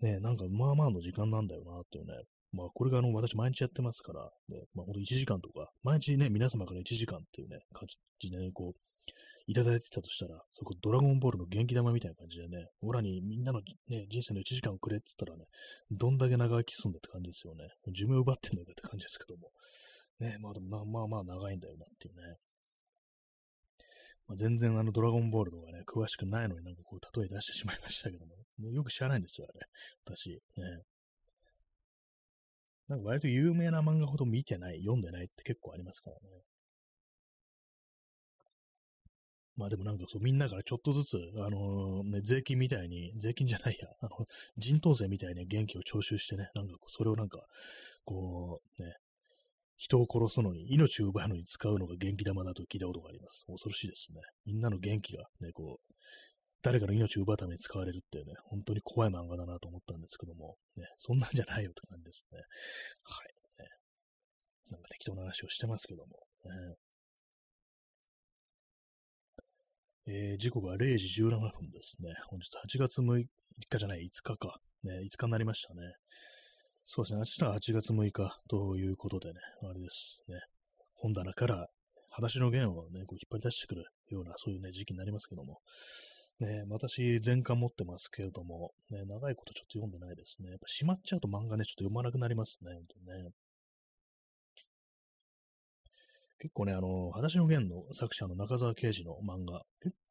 [0.02, 2.14] ね、なんかまあまあの時間なんだよなっていうね、
[2.58, 7.88] まあ、これがあの、私毎日やってますから、ね、まあ、ほんと1時間とか、毎日ね、皆様から1時間っていうね、感
[8.20, 9.12] じでね、こう、
[9.46, 15.46] いただいてたとしたら、そこドラゴンボールの元気玉みたいな感じでね、オラにみんなのね、人生の1時間をくれって言ったらね、
[15.92, 17.70] どんだけ長生きすんだって感じですよね。
[17.94, 19.52] 寿命奪ってんのかって感じですけども。
[20.20, 22.36] ね、まあでもまあまあ長いんだよなっていうね。
[24.28, 29.66] まあ、全然あのドラゴンボールとかね、詳しくないのになんかこう例え出してしまいましたけども、ね、よく知らないんですよ、あれ。
[30.04, 30.32] 私。
[30.32, 30.84] ね。
[32.88, 36.44] なんか割と有名な漫画ほど見てない、読んでないって結構ありますからね。
[39.58, 47.40] まあでもなんかそう、みんなからちょっとずつ、あのー、ね、税金みたいに、税金じゃないや、あの、人頭税みたいに元気を徴収してね、なんかそれをなんか、
[48.06, 48.94] こう、ね、
[49.78, 53.46] 人を殺すのに、命を奪うのに使うのが元気玉だと聞いたことがあります。
[53.48, 54.22] 恐ろしいですね。
[54.46, 55.94] みんなの元気がね、こう、
[56.64, 62.40] 誰かの命を奪うために使われるっていうね、本当に怖い漫画だなと思ったんですけども、ね、そんなんじゃないよって感じですね。
[63.04, 63.64] はい。
[63.64, 63.70] ね、
[64.72, 66.76] なんか適当な話をしてますけども、ね、
[70.10, 72.14] えー、時刻は0時17分ですね。
[72.28, 73.26] 本日8月6
[73.70, 74.60] 日じゃない、5日か。
[74.84, 75.82] ね、5日になりましたね。
[76.86, 80.40] そうですね、明日は8月6日ということでね、あれですね。
[80.96, 81.68] 本棚から
[82.10, 85.60] 裸足の弦をね、こう引っ張り出してくるような、そういうね、時期になりますけども。
[86.40, 90.50] ね、私、全巻持ってますけれども、ね、長いことちょっと読んでないですね。
[90.50, 93.32] やっぱ閉まっちゃうと漫画ね、ちょっと読まなくなりますね、本当にね。
[96.40, 99.64] 結構ね、あの、裸足の弦の作者の中沢啓治の漫画、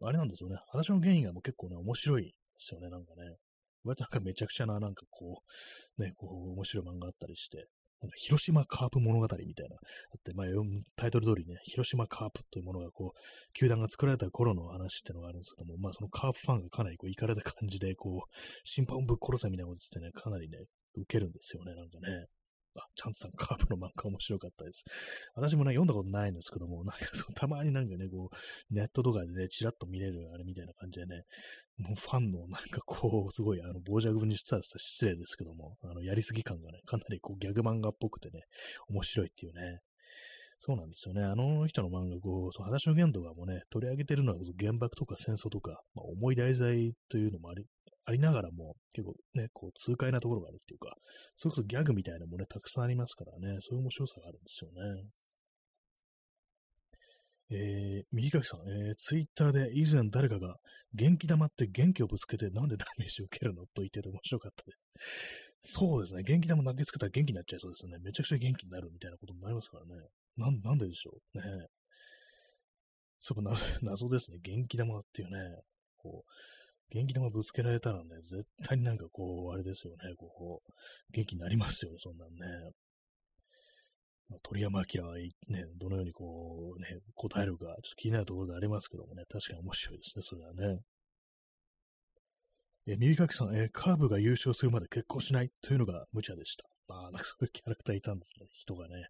[0.03, 0.57] あれなんですよね。
[0.67, 3.37] 裸足の弦以外も結構ね、面白いですよね、なんかね。
[3.85, 5.43] 割となんかめちゃくちゃな、なんかこ
[5.99, 7.69] う、ね、こう、面白い漫画あったりして、
[8.07, 9.79] なんか広島カープ物語みたいな、あ
[10.17, 10.47] って、まあ、
[10.97, 13.19] タイトル通りね、広島カープというものがこう、
[13.53, 18.31] 球団が作られた頃の話っていうのがあるんですけども、まあそのカープファンがかなりこう、行かれた感じで、こう、
[18.65, 20.59] 審判をぶっ殺せみたいなこと言ってね、かなりね、
[20.97, 22.27] 受けるんですよね、なんかね。
[22.83, 24.85] あ、チャンツさん、カープの漫画面白かったです。
[25.35, 31.23] 私もね、読んだことないんですけども、なんかそうたまになんかね、こう、ネットとかでね、ちらっと見れるあれみたいな感じでね、
[31.79, 38.45] もうファンのなんかこう、すごい、あの、傍若にしたら失礼ですけども、あの、やりすぎ感がね、かなりこう、ギャグ漫画っぽくてね、
[38.89, 39.81] 面白いっていうね、
[40.59, 41.23] そうなんですよね。
[41.23, 47.67] あの人の漫画、こう、その話の限度がもうね、取り上げてるのは原爆とか戦争とか、まあ、重い題材というのもあり
[48.07, 50.97] ありながらも、結構ね、こう、痛快なところがあるっていうか、
[51.37, 55.11] それこそギャグみたいなのもね、たくさんありますからね、そういう面白さがあるんですよね。
[57.51, 60.57] えー、右書きさん、えー、ツイッターで以前誰かが
[60.95, 64.73] 元気玉って元気をぶつけてなんでダメージを受けるのと言ってて面白かったで
[65.63, 65.75] す。
[65.79, 66.25] そうですね。
[66.25, 67.99] 元気玉投げつけたら元気になっちゃいそうですね。
[68.03, 70.03] めちゃくちゃ元気になるみたいなことになりますからね。
[70.37, 71.39] なん、なんででしょう。
[71.39, 71.67] ね
[73.21, 74.39] そこな、謎ですね。
[74.43, 75.39] 元気玉っていうね。
[75.97, 76.31] こう、
[76.91, 80.73] 元気玉ぶつけられたらね、絶対になんかこう、あれですよね、こう、
[81.13, 82.71] 元気になりますよね、そんなんね。
[84.43, 85.31] 鳥山明はね、
[85.77, 90.81] どのようにこう、ね、答えるか、ちょっと気になるところでありますけどもね、確かに面白いですね、それはね。
[92.89, 96.65] え、耳かきさん、え、カーブが優勝するまで結婚しないというのが無茶でした。
[96.89, 99.07] ああ、なんかそういうキャラクターいたんですね、人がね。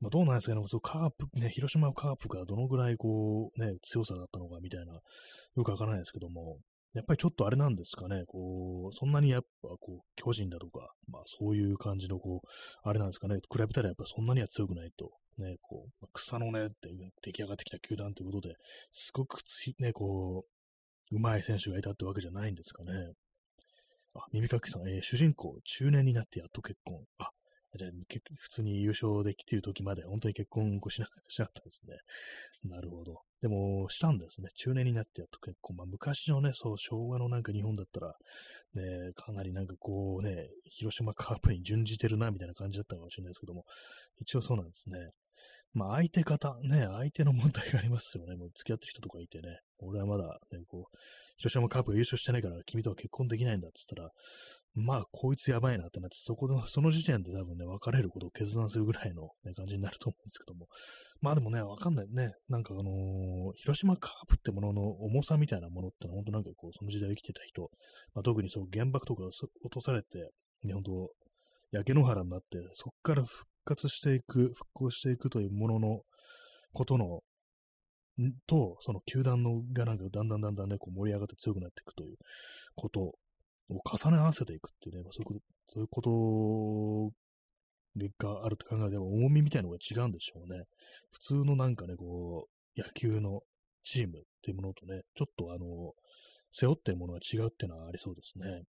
[0.00, 6.58] まあどうなんですかね、そうカープ、ね、広島カープがどのぐらいこう、ね、強さだったのかみたいな、よくわからないですけども、
[6.94, 12.48] やっぱりちょっとあれなんですかね、こう、そんなにやっぱこう、巨人だとか、まあそういう感じのこう、
[12.88, 16.90] あれなんですかね、比べたらやっぱそんなには強くないと、ね、こう、草のねって
[17.22, 18.54] 出来上がってきた球団ということで、
[18.92, 20.44] すごくつね、こ
[21.12, 23.12] う、上手い選手がいたってわけじゃないんですかね。
[24.14, 27.00] あ、耳かきさん、えー、主人公、中年になってやっと結婚。
[27.18, 27.30] あ、
[27.76, 27.90] じゃあ、
[28.38, 31.96] 普通に優勝できている時まで本当に結婚しなしなかったですね。
[32.70, 33.22] なるほど。
[33.44, 34.48] でも、したんですね。
[34.56, 35.76] 中年になってやっと結婚。
[35.76, 38.14] まあ、昔のね、そう、昭和のなんか日本だったら、
[38.72, 43.66] ね、かなりなんかこうね、広島カープに準じてるな、みたいな感じだったかもしれないですけども、
[44.18, 44.96] 一応そうなんですね。
[45.74, 48.34] まあ相手方、ね、相手の問題がありますよね。
[48.34, 50.96] もう付き合ってる人とかいてね、俺はまだね、こう、
[51.36, 54.10] 広島カープが優勝してないから君とは結婚できないんだって言ったら、
[54.74, 60.66] まあ、こいつやばいなってなって、そこで、その時点で多分ね、別れることを決断するぐらいの、ね、感じになると思うんですけども。
[61.20, 62.32] まあでもね、わかんないね。
[62.48, 67.70] なんかあのー、広島カープってものの重さみたいなものってのは、本当なんかこう、その時代生きてた人、
[68.14, 70.30] まあ、特にそう原爆とか落とされて、
[70.64, 71.10] ね、本当
[71.70, 76.00] 焼け野原になって、そこから復活していく、復興していくというものの、
[76.72, 77.20] ことの、
[78.46, 82.16] と、その球団のがなんかだんだんだんだんね、こう盛り上がって強くなっていくという
[82.76, 83.14] こと
[83.70, 86.10] を重ね合わせていくっていうね、まあ、そういうこと、そういうこと
[88.26, 90.64] があると考えれば重みみたいなのが違うんでしょうね。
[91.12, 93.42] 普通のなんかね、こう、野球の
[93.84, 95.92] チームっていうものとね、ちょっとあの、
[96.52, 98.62] 背負ってるものが違うっていうのはありそうですね。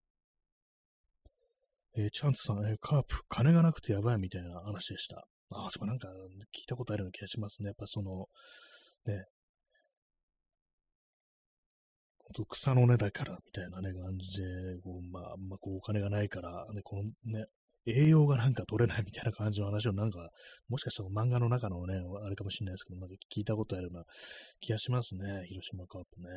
[1.98, 5.26] えー、チャンスさん、えー、カープ、金がなくてやばいみたいな話でした。
[5.52, 6.10] ああ、そこなんか
[6.54, 7.68] 聞いたことあるような気がしますね。
[7.68, 8.28] やっぱその、
[9.06, 9.24] ね、
[12.50, 14.48] 草の根だからみたいなね、感じで、
[14.84, 17.46] こうまあ、ま、こうお金がないから、ね、このね、
[17.88, 20.30] 栄養がなんか取れないみたいな感じの話をなんか、
[20.70, 24.04] もしかしたら漫画の中のね、あれかもしれないですけど、なんか聞いたことあるような
[24.60, 26.28] 気がしますね、広島カープね。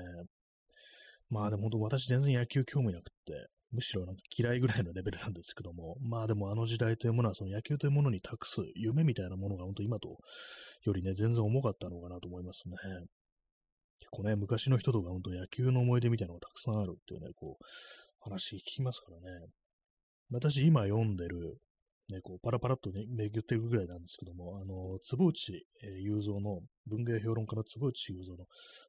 [1.30, 10.16] まあでも本当私全然野球興味なくって、むしろなんか嫌いぐらいのレベルなんですけども、まあでもあの時代というものはその野球というものに託す夢みたいなものが本当今と
[10.84, 12.76] よりね、全然重かったのかなと思いますね。
[14.08, 17.64] 結構ね、昔の人とか本当野球の思い出みたいなのがたくさんあるっていうね、こう、
[18.20, 19.46] 話聞きますからね。
[20.30, 21.58] 私今読んでる、
[22.10, 25.66] ね、こう、パラパラっとね、めぐってるぐらいなんですけども、あの、坪内、
[26.02, 28.46] 雄三の、文芸評論家の坪内雄三の、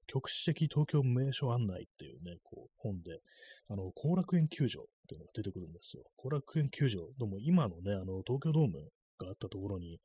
[0.08, 3.20] 局地的東京名所案内っていうね、こう、本で、
[3.68, 6.04] あの、後楽園球場っていうのが出てくるんですよ。
[6.16, 10.00] 後楽園球場、でも今のね、あの、東京ドームがあったところに、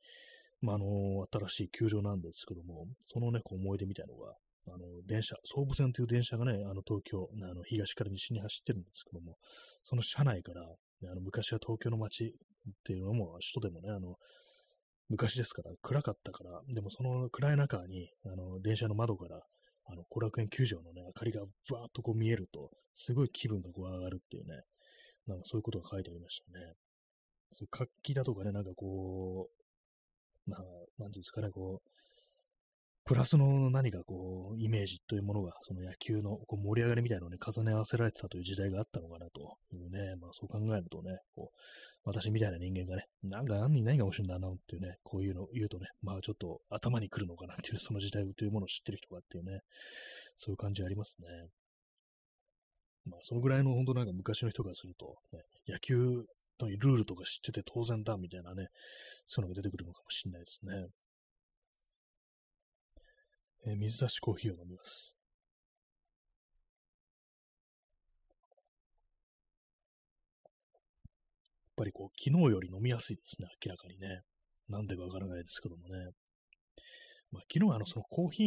[0.61, 4.33] まあ、あの、新しい球場なんですけども、そのね、こう思い出みたいのが、
[4.67, 9.37] あの、電車、総武線という電車がね、あの、東京、あの、東から西に走ってるんですけども、
[9.83, 14.15] その車内から、あの、昔は東京の街っていうのも、首都でもね、あの、
[15.09, 19.41] 昔ですから、暗かったから、でもその暗い中に、あの、電車の窓から、
[19.87, 24.61] あの、後楽園球場のね、明かりがバーっとこう見えると、すごい気分がこう上がるっていうね、
[25.27, 26.73] なんかそういうことが書いてありましたね。
[27.51, 29.47] そう活気だとかね、なんかこ
[30.47, 30.61] う、まあ、
[30.97, 31.89] なんていうんですかね、こう、
[33.05, 41.59] プラスの何かこう、イメージというものが、その野球のこう盛り上がりみたいなのに重ね合わせられてたという時代があったのかなというね、まあそう考えるとね、こう、
[42.03, 49.59] 私みたいな人間がね、なんか何に何が面白いんだなっていうね、こういうのを言うとね、まあちょっと頭に来るのかなっていう、その時代というものを知ってる人がっていうね、
[50.35, 51.27] そういう感じありますね。
[53.05, 55.95] まあそのぐらいの本当なんか昔の人がすると、ね、野球
[56.59, 58.69] のルールとか知ってて当然だみたいなね、
[59.27, 60.87] そういうのが出てくるのかもしれないですね。
[63.67, 65.17] えー、水出しコーヒーを飲みます。
[71.65, 74.21] やっぱりこう、昨日より飲みやすいですね、明らかにね。
[74.69, 76.11] なんでかわからないですけどもね。
[77.31, 78.43] まあ、昨日あの、そのコーヒ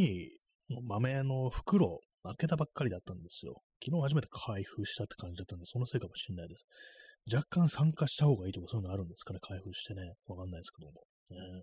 [0.70, 3.60] ーの豆の袋、開けたばっかりだったんですよ。
[3.84, 6.64] 昨日初めて開封したって感じだったんで、そのせいかもしれないです。
[7.32, 10.14] 若干参加した方がいいとかそういうのあるんですかね、開封してね。
[10.26, 11.02] わかんないですけども。
[11.30, 11.62] ね、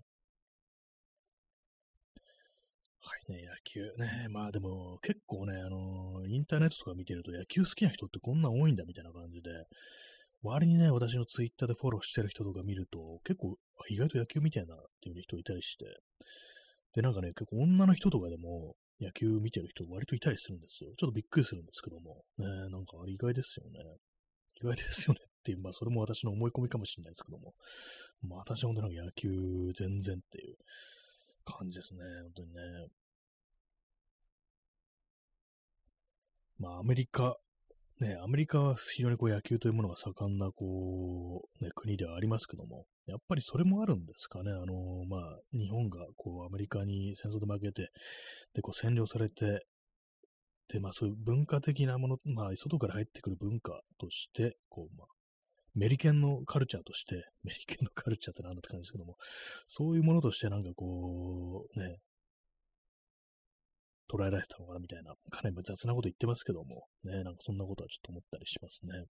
[3.06, 4.26] はいね、野球ね。
[4.30, 9.50] まあでも結構ね、あのー、インターネットとか見てると野球好きな人ってこんな多いんだみたいな感じで、
[10.42, 13.56] 割にね、私のツイッターでフォローしてる人とか見ると、結構
[13.88, 15.84] 意外と野球みたいなっていう人いたりして、
[16.96, 20.90] で、なんかね、結構女の人とかでも、野球見てる人割といたりするんですよ。
[20.98, 23.78] ちょっとびっくりするんですけども、ね、なんかあれ意外ですよね。
[24.60, 27.52] 意外ですよねっていう、まあそれも私の思い込みかもしれないですけども、
[28.22, 29.28] まあ私は本当に野球
[29.74, 30.56] 全然っていう
[31.52, 32.60] 感じですね、本当にね。
[36.58, 37.36] まあアメリカ
[38.00, 44.50] ね、アメリカは非常にこう野球というものが盛んなこう、ね、国ではありますけども、やっぱりそれもあるんですかね。
[44.50, 47.90] あのまあ、日本がこうアメリカに戦争で負けて、
[48.54, 49.64] で、こう占領されて、
[50.68, 55.06] で、まあそういう文化的なもの、まあ外から入ってくる文化として、こう、まあ、
[55.76, 59.16] メリケンのカルチャーとして、メリケンのカルチャーってなんだって感じですけども、
[59.68, 61.98] そういうものとしてなんかこう、ね、
[64.10, 69.04] 捉えられてたのかなみたいな、かなり雑なこと言ってますけども、ね、なんかそんなことはちょっと思ったりしますね。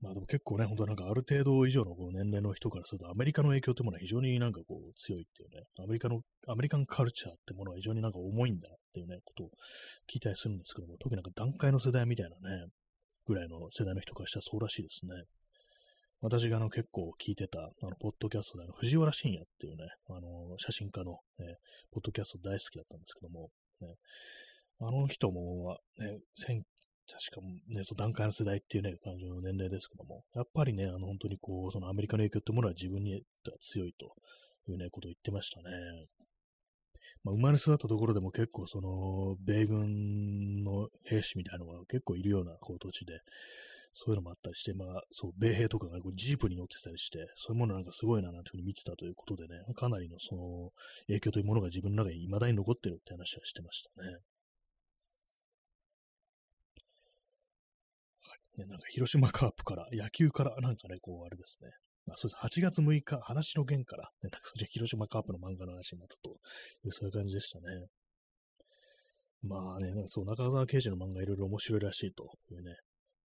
[0.00, 9.50] まあでも結構ね、本当なんかある程度以上のこう年齢の人からするとアメリカの影響ってものは非常になんかこう強いっていうね、アメリカの、アメリカンカルチャーってものは非常になんか重いんだっていうね、ことを
[10.08, 12.66] 聞いたりするんですけども、特になんか段階の世代みたいなね、
[13.28, 15.12] ぐらいの世代の人からしたらそうらしいですね。
[16.20, 21.56] 私があの結構聞いてた、あの、ポッドキャストで、あの、藤原信也っていうね、あの、写真家の、ね、
[21.92, 23.50] ポッドキャスト大好きだったんですけども、
[23.80, 23.94] ね、
[24.80, 26.18] あの人も、ね、
[27.08, 33.20] 確かね、その段階の世代っていうね、感じの年齢ですけども、やっぱりね、あの、本当にこう、そのアメリカの影響ってものは自分には
[33.60, 34.12] 強いと
[34.70, 35.70] いうね、ことを言ってましたね。
[37.28, 43.20] まあ、生まれ育ったところでも結構その、米軍の兵士みたいなのが結構いるような、こう、土地で、
[43.92, 50.70] そういうのもあったりして、まあ、そう、米兵とかがこうジープに乗ってたりして、そういうものなんかすごいななんていうふうに見てたということでね、かなりのその
[51.08, 54.08] 影響というものが自分の中に未だに残ってるって話はしてましたね。
[54.08, 54.14] は
[58.56, 58.60] い。
[58.60, 61.70] ね、なんか広島カープから、野球からなんかね、こうあれですね。
[62.14, 62.60] あ、そうです。
[62.60, 66.30] 8月6日、話の弦から、ね、なんかそれ広島カープの漫画の話になったと
[66.84, 67.86] いう、そういう感じでしたね。
[69.42, 72.76] まあね、そう、中沢刑事の漫画いろいろ面白いらしいというね、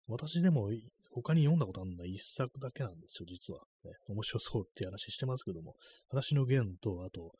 [0.07, 0.71] 私でも
[1.13, 3.61] 他に読んだことあるのは一作だけなんですよ、実は。
[3.85, 5.75] ね、面白そうっていう話してますけども、
[6.11, 7.33] 私の弦と、あと、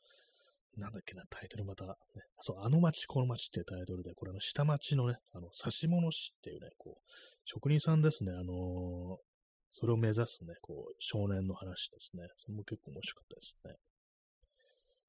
[0.77, 1.93] なんだっけな、タイトルまた、ね、
[2.41, 7.11] そう、あの町、この町っていうタイトルで、これあの、下町のね、あの、刺し物師っていうね、こう、
[7.45, 9.28] 職人さんですね、あのー、
[9.71, 12.27] それを目指すね、こう、少年の話ですね。
[12.37, 13.75] それも結構面白かったですね。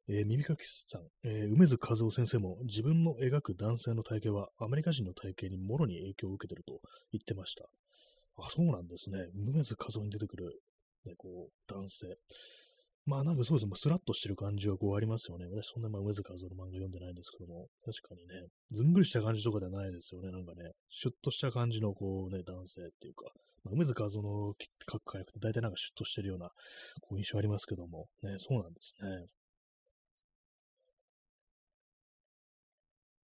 [0.09, 6.81] えー、耳かきさん、えー、梅津和夫先生も自分の描く男性の体型はアメリカ人の体型にもろに影響を受けてると
[7.13, 7.65] 言ってました。
[8.37, 9.29] あ、そうなんですね。
[9.35, 10.61] 梅津和夫に出てくる、
[11.05, 12.17] ね、こう、男性。
[13.07, 15.47] まあなんかそうですね、スラッとしてる感じはこうありますよね。
[15.47, 20.31] 私そんな梅津和夫の漫画読んでないんですけども、確かにね、ずんぐりした感じとかではないですよね。
[20.31, 23.33] なんかね、シュッとした感じのこうね、男性っていうか、
[23.65, 24.55] まあ、梅津和夫の
[24.91, 26.49] 書く回復って大体なんかシュッとしてるような
[27.01, 29.27] こう印象ありますけども、ね、そうなんですね。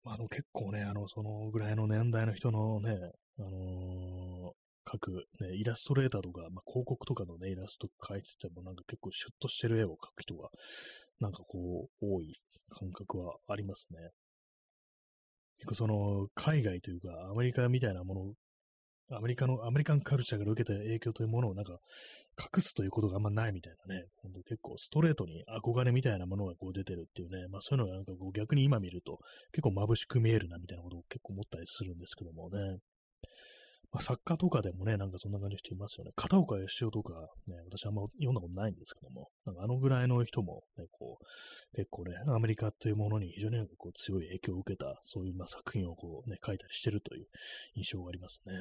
[0.05, 2.97] あの、結構ね、あの、そのぐらいの年代の人のね、
[3.39, 5.11] あのー、描く、
[5.41, 10.49] ね、イラストレーターとか、まあ、広告とかのね、イラスト描いてても、なんか結構シュッとしてる絵を描く人が、
[11.20, 13.99] なんかこう、多い感覚はありますね。
[15.59, 18.33] 結構その、海外というか、アメリカみたいなもの
[19.11, 21.79] アメリカの、アメリカンカルチャーから受けた影響というものをなんか
[22.39, 29.19] 隠すということがあんまないみたいなね、ほんと結構ストレートに憧れみたいなものがこう出てるっていうね、まあそういうのがなんかこう逆に今見ると
[29.53, 32.79] 結構眩しく見えるなみたいなことを結構思ったりするんですけどもね。
[33.91, 36.11] まあ、作家とかでもね、なんかそんな感じの人いますよね。
[36.15, 37.15] 片岡義雄とか、
[37.47, 47.27] ね、私あんま読んだことないんですけども、なんかあのぐらいの人も、ね、こう、結構ね、アメリカというものに非常になんかこう強い影響を受けた、そういうま作品をこうね、書いたりしてるという
[47.77, 48.53] 印象がありますね。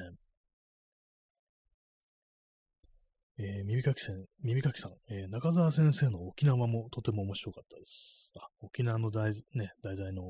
[3.40, 8.32] えー、耳かきさん、耳かきさん、えー、中澤先生の沖縄もとても面白かったです。
[8.36, 10.22] あ、沖縄の題,、ね、題材の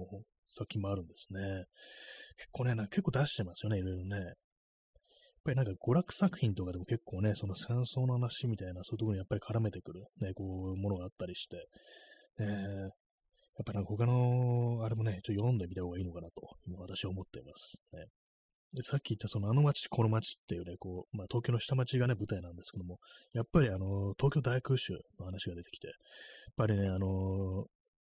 [0.51, 1.41] 作品もあるんですね。
[2.37, 4.17] 結構ね、結構出してますよね、いろいろね。
[4.19, 4.35] やっ
[5.43, 11.67] ぱりなんか娯楽作品とかでも結構ね、その戦争の話みたいな、そういうところにやっぱり絡めてくる、ね、こういうものがあったりして、
[12.41, 12.91] えー、やっ
[13.65, 16.35] ぱなんか他の、あれもね、ちょっと読んでみた方がいいのかなと、
[16.67, 17.81] 今私は思っています。
[17.93, 18.05] ね、
[18.75, 22.99] でさっき言ったそのあの町、この町っていうね、こう、まあ東京の下町がね、舞台なんですけども、
[23.33, 25.97] やっぱりあの、東京大空襲の話が出てきて、やっ
[26.57, 27.66] ぱりね、あの、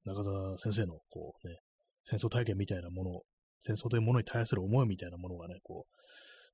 [0.05, 1.60] 中澤先生のこうね、
[2.05, 3.22] 戦争体験みたいなもの、
[3.62, 5.86] 戦争というものに対する思いみたいなものがね、こ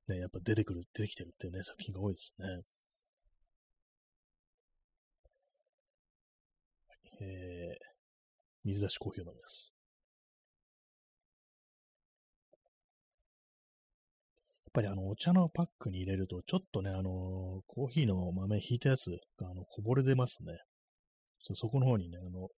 [0.08, 2.62] う、ね、やっぱ出てくる、出てきてるっていうね、作品が多いですね。
[7.20, 7.76] えー、
[8.64, 9.73] 水出しコーヒーを飲みます。
[14.74, 20.58] ぱりあの、お茶のパックに入れると、ちょっとね、あの、コーヒーの豆引いたやつが、あの、こぼれ出ますね。
[21.40, 22.48] そ、そこの方にね、あの、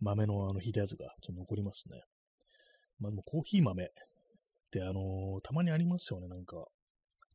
[0.00, 2.02] 豆のあの、引いたやつがちょっと残りますね。
[3.00, 3.86] まあでもコーヒー豆っ
[4.70, 6.64] てあのたまにありますよね、なんか。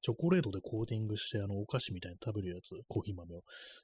[0.01, 3.41] チョコレートでコーティングして、あの、お菓子みたいに食べるやつ、コーヒー豆を。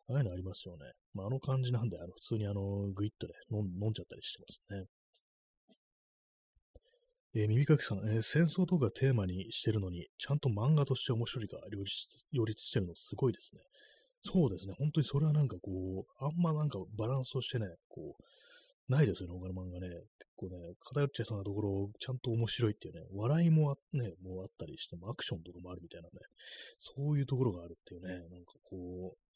[0.09, 0.91] ああいうのありますよね。
[1.15, 2.61] まあ、あの感じなんで、あの、普通にあの、
[2.93, 4.85] グイッとね、飲んじゃったりしてますね。
[7.33, 13.61] えー、耳かきさん、えー、戦争とかテーマにしてるのに、ちゃんと漫画として面白いが両立両立してるのすごいですね。
[14.23, 14.75] そうですね。
[14.77, 18.23] 本当にそれはなんかこう、あんまなんかバランスをしてね、こう、
[18.91, 19.87] ないですよね、他の漫画ね。
[19.87, 20.03] 結
[20.35, 26.19] 構ね、偏っちゃいそうなところ、ちゃんと面白いっていうね、笑いもね、もうあったりして、アクションとかもあるみたいなね、
[26.77, 29.30] そういうところがあるっていうね、なんかこう、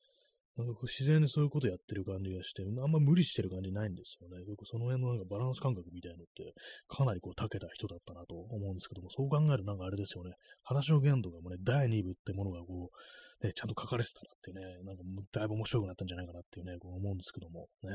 [0.57, 4.43] なんかこう自然にそういうことやってる感じがして、あんま無理してる感じないんですよね。
[4.45, 6.53] 結構その辺のなんかバランス感覚みたいのって、
[6.87, 10.31] かなりこう長けた人だったなと思うんですけども、そう考えるとなんかあれですよね。
[10.63, 15.03] 話の限度がもうね、第2部ってものがこう、ね、ちゃんと書かれてたらってね、なんか
[15.33, 17.89] だいぶ面白くなったんじゃないかなっていうね、こう思うんですけども、ね。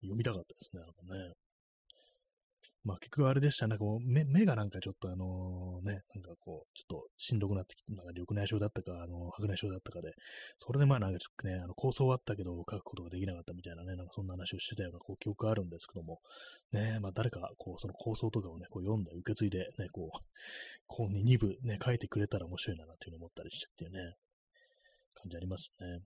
[0.00, 1.34] 読みたかったですね、なんかね。
[2.82, 3.68] まあ結局あれでした。
[3.68, 10.14] ね、こう目目がなんかちょっとあのね、なんかこう、ちょっとしんどくなってきて、なんか緑内障だったか、あの白内障だったかで、
[10.56, 16.20] それでまあなんかちょっとね、あの構想はあったけど書くことができなかったみたいなね、なんかそんな話をしてたようなこう記憶があるんですけども、
[16.72, 20.18] ね、まあ誰かこうその構想とかをね、こう読んで受け継いでね、こう、
[20.88, 24.14] こう2部ね、書いてくれたら面白いなっていうふうに思ったりしてっていうね、
[25.14, 26.00] 感じありますね。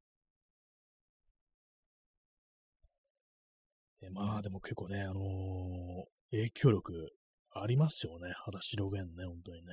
[4.05, 6.05] ね、まあでも結構ね、あのー、
[6.37, 7.13] 影響力
[7.53, 8.33] ありますよね。
[8.45, 9.73] 裸足露言ね、本当にね。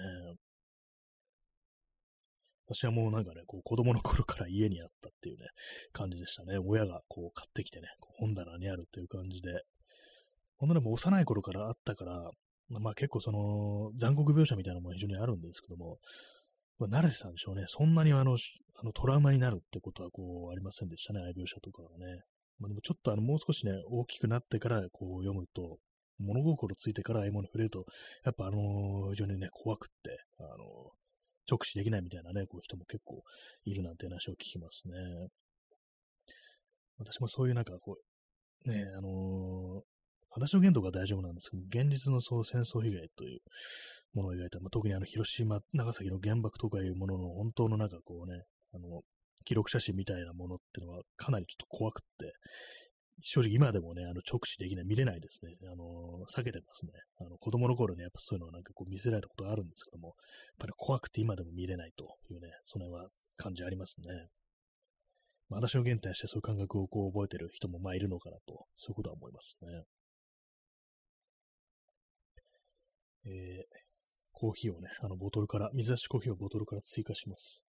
[2.68, 5.48] 私はもうなんかね、こう子供の頃から家にあったっていうね、
[5.92, 6.58] 感じでしたね。
[6.58, 7.88] 親がこう買ってきてね、
[8.18, 9.64] 本棚にあるっていう感じで。
[10.58, 12.30] ほんとでも幼い頃からあったから、
[12.70, 15.98] まあ結構その残酷描写みたいなのも非常にあるんですけども、
[16.78, 17.66] まあ、慣れてたんでしょうね。
[17.68, 18.38] そんなにあの、
[18.76, 22.06] あのトラウマになるってことはこうありませんでしたね、ああいう描写とかはね。
[22.60, 25.80] まあ、でもちょっとあの、もう少しね、大きくなってからこう読むと、
[26.22, 27.86] 物心ついてからああいうものに触れると、
[28.24, 30.58] やっぱあのー、非常にね、怖くって、あのー、
[31.50, 33.24] 直視できないみたいなね、こう人も結構
[33.66, 34.94] いるなんて話を聞きますね。
[36.98, 37.98] 私もそういうなんかこ
[38.66, 39.82] う、ね、あのー、
[40.30, 43.40] 話の限度が大丈夫なんですけど、現実のそう戦争被害という
[44.14, 48.44] ものを描いた、まあ、特にあの広島、長崎の原爆とかいうものの本当のなんかこうね、
[48.74, 49.02] あの、
[49.44, 52.34] 記録写真みたいなものっていうのはかなりちょっと怖くって、
[53.22, 55.56] 正直今でもね、あの直視できない、見れないですね。
[55.64, 56.92] あの避けてますね。
[57.20, 60.16] あの子供の頃ね、やっぱそういうのはなんかこう見せられたことがあるんですけども、やっ
[60.60, 64.28] ぱり怖くて今でも見れないというね、その辺は感じありますね。
[65.50, 69.84] まあ、私の現対してそういう感覚をこう覚えてる人もまあいるのかなと、そういうことは思いますね。
[73.26, 73.64] えー、
[74.32, 77.64] コーヒーをね、あのボトルから、水出しコーヒーをボトルから追加します。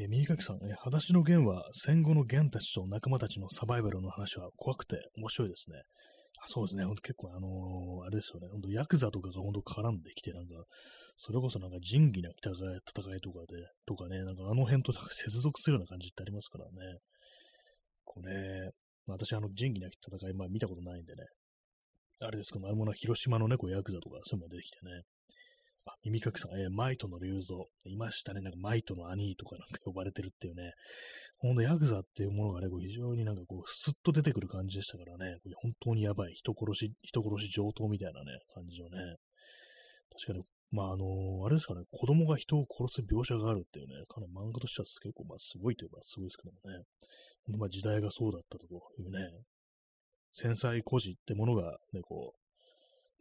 [0.00, 5.76] えー、右書きさん、えー、裸足の弦は戦後の弦たちと仲間たちのサバイバルの話は怖くて面白いですね。
[6.42, 10.64] あそうですね、ほんと結構あのー、あれですよね、ほんとヤクザとかがほんと絡んできて、なんか、
[11.18, 16.96] それこそなんか仁義な戦い戦いとかで、とかね、なんかあの辺と接続するような感じってありますからね。
[18.04, 18.70] これ、
[19.06, 21.24] まあ、私あの仁義なき戦い、まあ見たことないんでね、
[22.20, 25.02] あれですけど、あれもな広島のね、こうヤクザとかそういうのが出てきてね、
[25.86, 27.66] あ、耳かきさん、えー、マイトの竜像。
[27.84, 28.40] いましたね。
[28.40, 30.72] なんかマイトの兄とかなんか呼ばれてるっていうね。
[31.38, 35.38] ほんとヤクザっていうものがね、こう非常になんかこう、スッと出てくる感じでしたからね。
[35.42, 36.34] これ本当にやばい。
[36.34, 39.16] 人殺し、人殺し上等みたいなね、感じのね。
[40.12, 46.84] 確かに、まああのー、あれですかね、子供が人を殺す描写があるっていうね、かなり漫画としては結構まあすごいといえばすごいですけどもね。
[47.58, 49.18] まあ時代がそうだったというね、
[50.32, 52.39] 繊細孤児ってものがね、こう、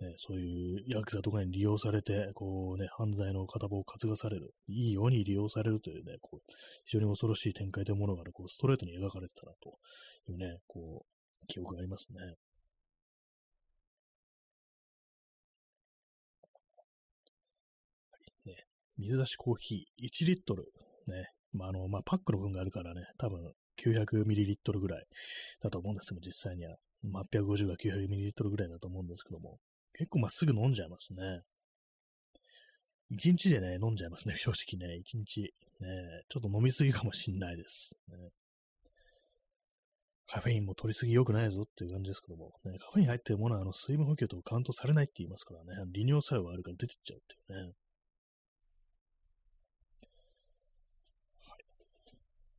[0.01, 6.39] ね、そういうヤクザとかに利用されて、こうね、犯罪の片棒を担がされる、いいように利用されるというね、こう、
[6.85, 9.77] 非常に恐ろしい展開というものが、ね、こうストレートに描かれてたなと
[10.31, 12.19] いうね、こう、記憶がありますね。
[18.45, 18.55] ね、
[18.97, 20.71] 水出しコーヒー1リットル、
[21.07, 23.51] ね、まあ、あの、まあ、パックの分があるからね、多分
[23.83, 25.05] 900ml ぐらい
[25.61, 26.77] だと思うんですけど、実際には。
[27.03, 29.57] 850が 900ml ぐらいだと思うんですけども、
[29.99, 31.41] 結構まっすぐ飲んじゃいますね。
[33.09, 34.95] 一日でね、飲んじゃいますね、 正直ね。
[34.95, 35.41] 一日。
[35.81, 37.97] ね、ちょっと飲みすぎかもしんないです。
[38.07, 38.15] ね、
[40.25, 47.73] カフェインも取りすぎ良くないぞっていう感じですけども、ね、カフェイン入ってるものはあの水分補給とカウントされないって言いますからね、利尿作用があるから出てっちゃうっていうね。
[51.41, 51.65] はい。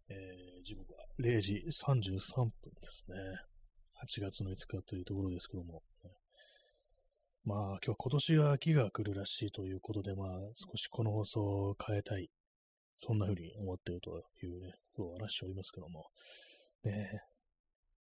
[0.08, 2.50] えー、時刻は0時33分
[2.82, 3.16] ですね。
[4.04, 5.82] 8月の5日というところですけども、
[7.44, 12.28] まあ、今日は今年は秋が来るらしいということで、まあ、少しこの放送を変えたい。
[12.98, 14.10] そんな風に思っていると
[14.42, 16.04] いうね、ことを話しておりますけども。
[16.84, 17.22] ね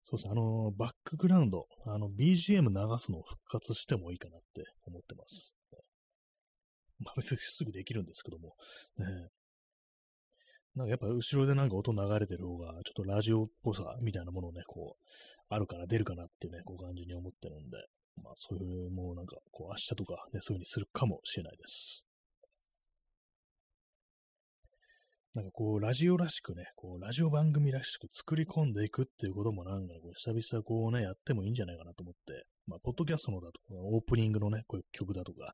[0.04, 5.56] そうですね、あの、バックグラウンド、あの、BGM 流すのを復活してもいいかなって思ってます。
[7.00, 8.56] まあ別にすぐできるんですけども。
[8.98, 9.06] ね
[10.76, 15.10] なんかやっぱ後ろでなんか音流れてる方が、ちょっとラジオっぽさみたいなものをね、こう、
[15.50, 17.78] あるから出るかなっていうね、こう感じに思ってるんで、
[18.24, 22.06] まあそういうもうなんか、こう明日とかね、そういう風にするかもしれないです。
[25.36, 35.54] なんかこう、ラジオらしくね、こう、ラジオ番組らしく作り込んでいくっていうこともなんかこう、久々こうね、やってもいいんじゃないかなと思って、まあ、ポッドキャストのだとか、オープニングのね、こういう曲だとか、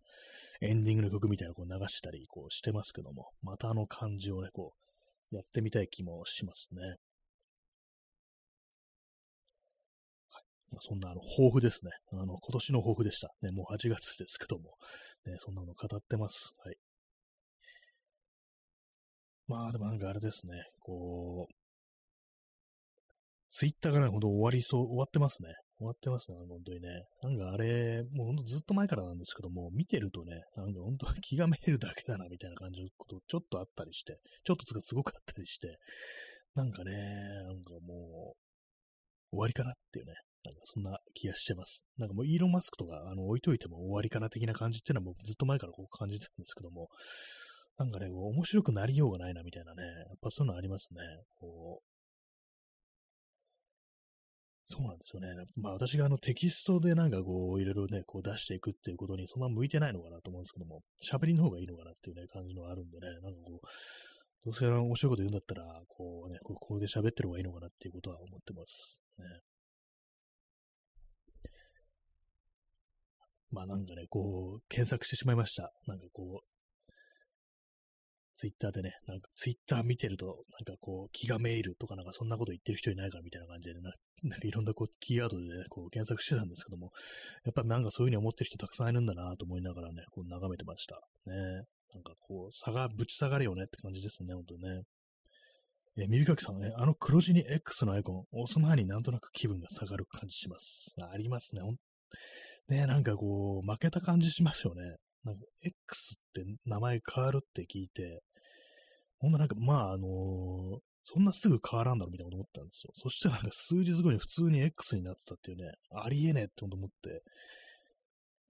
[0.62, 4.74] エンディングの曲みたいなこう流したり、こうしてますけども、またあの感じをね、こ
[5.32, 6.98] う、やってみたい気もしますね。
[10.80, 11.92] そんな、あの、抱負ですね。
[12.14, 13.30] あの、今年の抱負でした。
[13.42, 14.76] ね、もう8月ですけども、
[15.26, 16.54] ね、そんなの語ってます。
[16.64, 16.76] はい。
[19.48, 21.54] まあ、でもなんかあれですね、こう、
[23.50, 25.50] ツイッターがね、ほんと終わりそう、終わってますね。
[25.78, 27.04] 終わってますね、本当にね。
[27.22, 35.80] なんかあれ、もうほんとずっと前からなんですけども、見てるとね、なんか本当気がめるだけだな、みたいな感じのことちょっとあったりして、ちょっとつかすごくあったりして、
[36.56, 40.14] なんかね、なんかもう、終わりかなっていうね、
[40.44, 41.84] なんかそんな気がしてます。
[41.98, 46.90] なんかもうイーロン・マスクとかあの置いといても終わりかな的な感じっていうのはもうずっと前からこう感じてるんですけども、
[47.78, 51.00] なんかね、こう面白くなりようがないなみたいなね、やっぱそういうのありますね。
[51.40, 51.92] こう
[54.66, 55.28] そうなんですよね。
[55.58, 63.68] まあ私があのテキストでなんかこういろいろね、こう出していくっていうことにそんな向いてないのかなと思うんですけども、喋りの方がいいのかなっていうね、感じのがあるんでね、なんかこう、
[64.46, 69.02] どうせ面白いこと言うんだったら、こうね、ここで喋ってる方がいいのかなっていうことは思ってます。
[69.20, 69.26] ね。
[73.52, 75.72] まあなんかね、こう、検索してしまいました。
[75.88, 76.52] なんかこう、
[78.34, 83.82] ツイッターでね、なんかツイッター見てると、なんかこう、気がめいるとかなんかそんなこと言ってる人いないかみたいな感じで、ね、
[84.24, 86.92] なんかいろんなこうキーワードでね、こう検索してたんですけども、
[87.46, 91.02] やっぱりなんかそういうふうに思ってる人たくさんいるんだなと思いながらね、こう眺めてました。
[91.26, 91.34] ね。
[91.94, 94.84] なんかこう、差が、ぶち下がるよねって感じですね、ほんとね。
[95.98, 100.96] え、耳かきさんね、あの黒字に X のアイコン、押す前になんとなく気分が下がる感じします。
[101.02, 101.62] ありますね。
[101.62, 101.76] ほん
[102.68, 104.96] ね、なんかこう、負けた感じしますよね。
[105.24, 108.22] なんか、X って名前変わるって聞いて、
[109.20, 112.92] ほんとなんか、まあ、あのー、そんなすぐ変わらんだろうみたいなこと思ったんですよ。
[112.96, 117.24] そしたらなんか数日後に普通に X になってたっていうね、ありえねえって思って、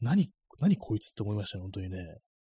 [0.01, 1.97] 何、何こいつって思いましたね、本当にね。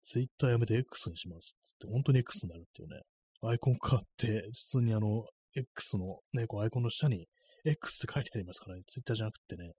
[0.03, 3.01] Twitter やめて X にしますっつって、本当に X になるっていうね。
[3.43, 5.25] アイコン変わって、普通にあの、
[5.57, 7.27] X のね、こうアイコンの下に
[7.65, 9.73] X って書いてありますからね、Twitter じゃなくてね、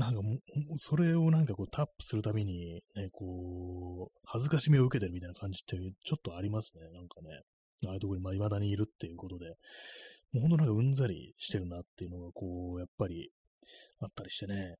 [0.00, 6.88] なんかもう、それをなんかこうタップするたびに、ね、こう、恥ずかしみを受けてるみたいな感じってちょっとありますね。
[6.90, 7.42] なんかね。
[7.86, 9.56] ああいうところに未だにいるっていうことで、
[10.32, 13.30] もうほんとなんかうんざりしてるなっていうのが、こう、やっぱり
[14.00, 14.76] あったりしてね。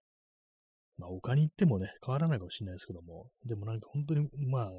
[0.96, 4.70] まあ、他に行ってもね、変わらないかもしれないですけども、でもなんか本当に、まあ、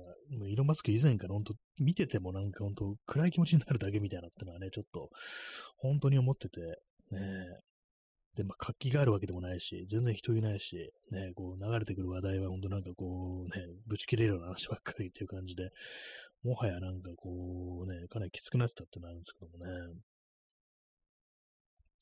[0.48, 5.10] イロン・マスク以前から本当、見ててもなんか本当、暗い気持ちになるだけみたいなってのはね、ちょっと、
[5.78, 6.60] 本当に思ってて、
[7.12, 7.20] ね、
[8.36, 15.72] で、まあ、活気があるわけでもないし、全然人いないし、ね、こう、流れてくる話題は、本当なんかこう、ね、ぶち切れるような話ばっかりっていう感じで、
[16.44, 19.72] もはやなんかこう、ね、かなりきつくなってたってなるんですけどもね。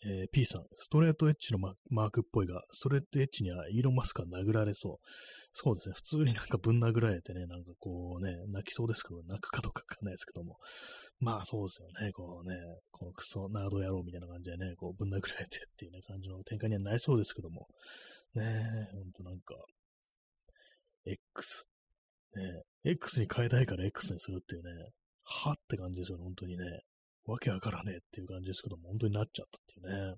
[0.05, 5.07] えー、P さん、ストレートエッジのマークっぽいが、ストレートエッジにはイーロン・マスクが殴られそう。
[5.51, 10.57] そうですね、普通になんかぶん殴られてね、なんかこうね、泣きそうですけど、泣くかどうかわかんないですけども。
[11.19, 12.55] まあそうですよね、こうね、
[12.91, 17.67] このクソナード野郎みたいな感じでね、こうぶん殴られてっていうね、感じの展開にはなりそうですけども。
[18.35, 19.55] ねえ、ほんとなんか、
[21.05, 21.65] X。
[22.35, 24.69] ね X に変えたいから X にするっていうね、
[25.23, 26.63] はって感じですよね、本当にね。
[27.25, 30.15] わけわからねえっていう感じですけども、本当になっちゃったっていうね。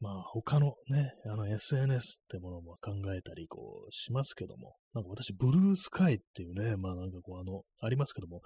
[0.00, 8.40] まあ、他のね、あの SNS ってものも考えたり、こう、しますけども、なんか私、ブルースカイっていうね、まあなんかこう、あの、ありますけども、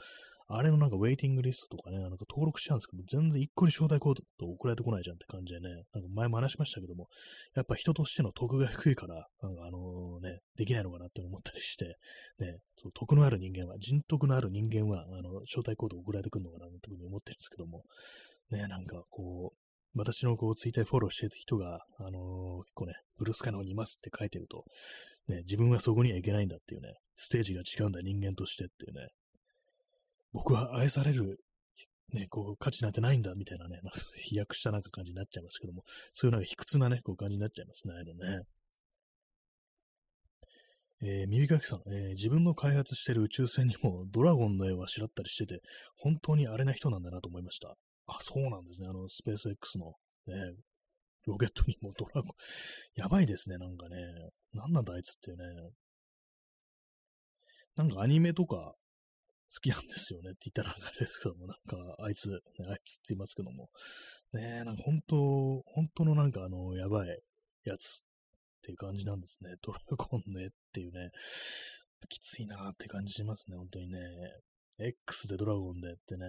[0.47, 7.09] あれのなんかウェイティングリストとかね、なんか登録しちゃうんですけど、全然一個に招待コード送られてこないじゃんって感じでね、なんか前も話しましたけども、
[7.55, 11.97] やっぱ人としての得が低いから、なんかあのね、できないのかなって思ったりして、
[12.39, 17.85] ね、そう得のある人間は、人徳のある人間は、あの、招待コード送られてくるのかなってふうに思ってるんですけども、
[18.51, 19.59] ね、なんかこう、
[19.97, 24.65] 私のこうツイッターフォローしてる人が、あのー、結構ね、ブルースカイの方にいますって書いてると、
[25.29, 29.09] ね、自分はそこにはいけないんだっていうね、ステージが違うんだ人間としてっていうね、
[30.35, 31.39] 僕は愛される、
[32.13, 33.81] ね、こう、価値なんてないんだみたいなね、
[34.19, 38.43] 飛躍したなんか感じになっちゃいますけども、そういうなんか卑屈なね、こう感じになっちゃいますね、あのね。
[41.03, 45.61] えー、耳かきさん、えー、自分の開発してる宇宙船にもドラゴンの絵をあしらったりしてて、
[45.97, 47.77] 本当にあれな人なんだなと思いました。
[48.07, 48.89] あ、そうなんですね。
[48.89, 49.95] あの、スペース X の、
[50.27, 50.35] ね、
[51.27, 52.33] ロケットにもドラゴン。
[52.97, 53.97] やばいですね、なんかね。
[54.53, 55.37] なんなんだあいつってね。
[57.77, 58.75] なんかアニメとか
[59.53, 62.39] 好きなんですよねって言ったらあれですけども、なんかあいつ、ね、
[62.69, 63.69] あいつって言いますけども。
[64.33, 65.17] ねえなんか本当、
[65.67, 67.23] 本当のなんかあの、やばい
[67.65, 68.05] やつっ
[68.63, 69.55] ていう感じなんですね。
[69.63, 71.11] ドラゴンの絵っていうね、
[72.09, 73.99] きついなーって感じしますね、本当にね。
[74.79, 76.27] X でドラゴンでってね、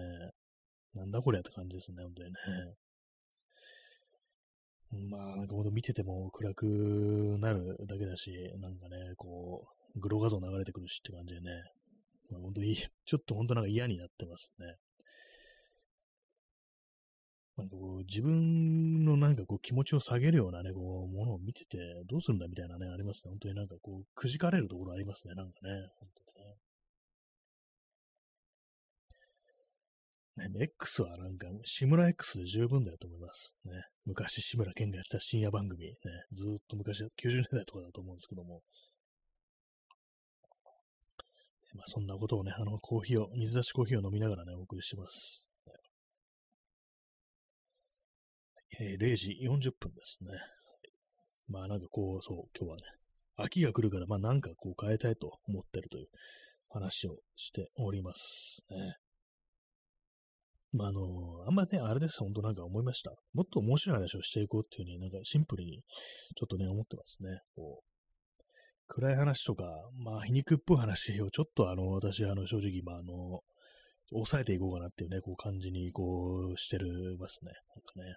[0.94, 2.36] なんだこりゃって感じですね、本当にね。
[5.10, 6.64] まあ、なんかほんと見てても暗く
[7.40, 11.50] なるだけだし、なんかね、こう、グロ画像流れてくるしって感じでね、
[12.34, 14.76] 本当に、 ちょっと本当なんか嫌になってますね。
[17.56, 23.30] なんかこう、自分のなんかこう気持ちを下げるようなね、こう、ものを見てて、どうするんだみたいなね、ありますね。
[23.30, 25.88] 本当になんかこう、くじかれるところありますね、なんかね。
[25.98, 26.22] 本当
[30.42, 30.50] にね。
[30.58, 33.56] ね、X はなんか、志村 X で十分だよと思います。
[33.64, 33.72] ね。
[34.04, 35.94] 昔、志村けんがやってた深夜番組、ね。
[36.32, 38.60] ずっと昔、90年代とかだと思うんですけども。
[41.76, 45.48] まあ、そんなことをね、あの、コーヒーを、水出しコーヒーを飲みながらね、お送りします。
[48.78, 50.30] えー、0時40分ですね。
[51.48, 52.82] まあなんかこう、そう、今日はね、
[53.36, 56.06] 秋が来るから、まあなんかこう変えたいと思ってるという
[56.68, 58.96] 話をしておりますね。
[60.72, 61.00] まああの、
[61.46, 63.12] あんまね、あれです、本当なんか思いました。
[63.32, 65.82] もっと面白い話をしていこうっていうふうになんかシンプルに
[66.36, 67.40] ちょっとね、思ってますね。
[67.54, 67.95] こう
[68.88, 69.64] 暗い話とか、
[69.98, 73.40] まあ皮肉っぽい話をちょっとあの、私あの、正直、まああの、
[74.10, 77.52] 抑えていこうかなっていうね、こう感じにこうしてるますね。
[77.74, 78.16] なんかね。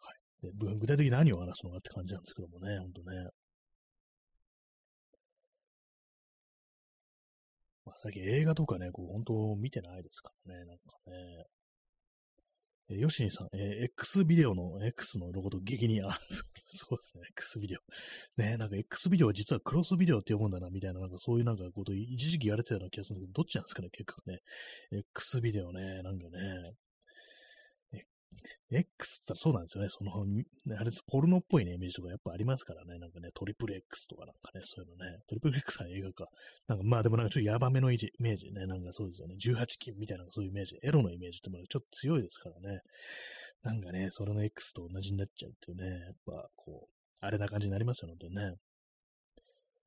[0.00, 3.30] はいで具体的に何を話すのかって感じなんですけどもね、ほんとね。
[7.84, 11.44] まあ、最近映画とかね、こう、本当見てないですからね、なんかね。
[12.90, 16.18] えヨシニさん、えー、X ビデオの X のロゴと激に、あ、
[16.64, 17.80] そうですね、X ビデオ。
[18.40, 24.40] ね、なんか X ビデオは実はクロスビデオって読むんだな、みたいな、なんかそういうなんかこと、一時期やれてたような気がするんですけど、どっちなんですかね、結局ね。
[24.92, 26.74] X ビデオね、なんかね。
[28.70, 29.90] X ってそうなんですよね。
[29.90, 30.12] その、
[30.78, 32.98] あれポルノっぽいね、イメージとかやっぱありますからね。
[32.98, 35.18] なんかね、トリプル X とかなんかね、そういうのね。
[35.28, 36.26] トリプル X は映画か。
[36.66, 38.66] なんかまあでもなんかちょっとヤバめのイメージね。
[38.66, 39.36] なんかそうですよね。
[39.40, 40.76] 18金みたいなそういうイメージ。
[40.82, 42.80] エロのイメージってもちょっと強いですからね。
[43.62, 45.88] なんかね、それの X と同じになっちゃうっていうね。
[45.88, 48.54] やっぱこう、あれな感じになりますよ、本当にね。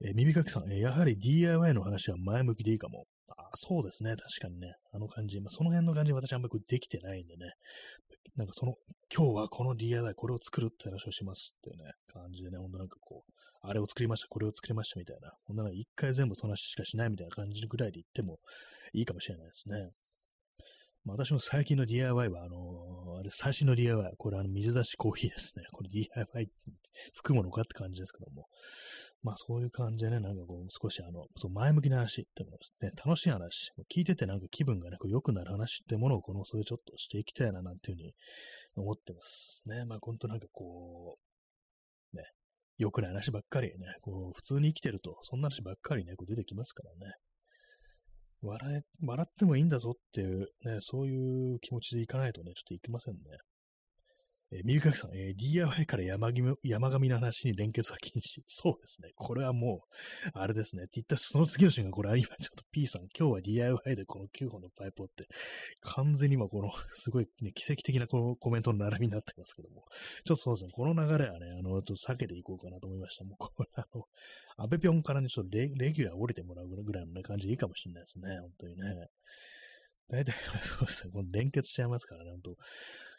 [0.03, 3.05] えー、耳かきさん、えー、やはり DIY の話は前向きでいいかも。
[3.37, 4.11] あそうですね。
[4.11, 4.73] 確かにね。
[4.91, 5.39] あの感じ。
[5.41, 7.53] まあ、その辺の感じ私あんまりできてないんでね。
[8.35, 8.75] なんかその、
[9.13, 18.39] 今日はこの DIY、これを作るって話をしますっていうね、感じでね、ほんとなんかこう、あれを作りました、これを作りましたみたいな、ほんなら一回全部その話しかしないみたいな感じぐらいで言っても
[18.93, 19.89] いいかもしれないですね。
[21.03, 25.63] まあ、私の最近の DIY は、あのー、あれ、最新の DIY、これあの、水出しコーヒーですね。
[25.73, 26.49] これ DIY、
[27.15, 28.47] 含むのかって感じですけども。
[29.23, 38.13] まあそういう感じでね、なんかこう、少しあの、そう前向きな話ってものですね、楽しい話、聞いててなんか気分がね、こう良くなる話ってものをこの、それちょっとしていきたいななんていうふうに
[38.75, 39.85] 思ってますね。
[39.85, 41.19] まあ本当なんかこ
[42.13, 42.23] う、ね、
[42.77, 47.13] 良くない話ばっかりね、こう、普通に生きてると、そんな話ばっかりね、こう出てきますからね。
[48.41, 53.21] 笑え、笑ってもいいんだぞっていう、ね、そういう気持ちでいかないとね、ちょっといけませんね。
[54.53, 58.41] えー、みゆかきさん、えー、DIY から山上山上の話に連結は禁止。
[58.47, 59.11] そうですね。
[59.15, 59.83] これはも
[60.25, 60.83] う、あれですね。
[60.83, 65.27] って言ったその次の瞬間、これ、今ちょっと P さん、今日は DIY でこの9本のパイプをって、
[65.79, 69.85] 完全に今この、 すごいね、奇跡的なこのコメントの並びになってますけども、
[70.25, 70.71] ちょっとそうですね。
[70.73, 73.23] この流れはね、あの、ちょっと避けていこうかなと思いました。
[73.23, 74.05] もう、これ、あの、
[74.57, 78.37] 安倍ぴょんからね、ちょっとレレギュラー降りてもらうぐらいのね、感じでいいかもしれないですね。
[78.39, 79.07] 本当にね。
[80.09, 80.35] 大体、
[80.67, 81.11] そうですね。
[81.11, 82.57] この連結しちゃいますからね、本当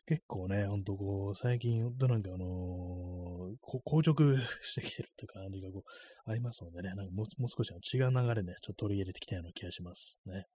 [0.07, 10.46] 結構ね、ほんとこう、最近、ほんとなんかあのー、硬直してきてるって感じがこう、ありますのでね、なんかもうもう少し違う流れね、ちょっと取り入れてきたような気がしますね。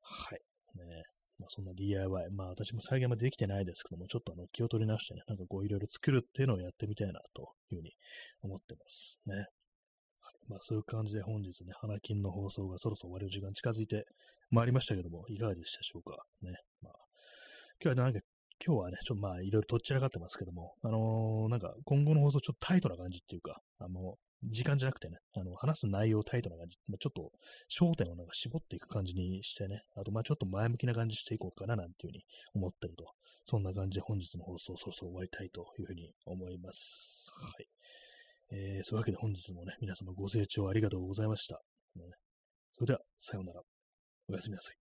[0.00, 0.40] はい。
[0.76, 1.04] ね
[1.38, 7.92] まあ、そんな DIY、まあ私も再現までできてないですけども、ちょっとあの気を取り直してね、なんかこういろいろ作るっていうのをやってみたいなというふうに
[8.42, 9.34] 思ってますね。
[9.36, 9.46] はい。
[10.48, 14.04] まあそういう感じで本日ね、花金の放送がそろそろ終わる時間近づいて
[14.50, 16.16] まいりましたけども、いかがでしたでしょうか？
[16.42, 16.52] ね。
[16.82, 16.92] まあ
[17.82, 18.20] 今日はなんか
[18.66, 27.30] 今日はね、ちょっとまあ、いろいろとっちらかってますけども、あのー、なんか、今後の放送ちょっとタイトな感じっていうか、あの、時間じゃなくてね、あの、話す内容タイトな感じ、まあ、ちょっと
[27.70, 33.06] 焦点をなんか絞っていく感じにしてね、あとまあちょっと前向きな感じしていこうかななんていうふうに思ってると、
[33.44, 37.30] そんな感じで本日の放送そろそろ終わりたいというふうに思います。
[37.40, 37.66] はい。
[38.50, 41.60] えー、そういうわけで本日もね、皆様ご清聴ありがとうございました。
[41.96, 42.02] ね、
[42.72, 43.60] それでは、さようなら。
[44.28, 44.83] おやすみなさい。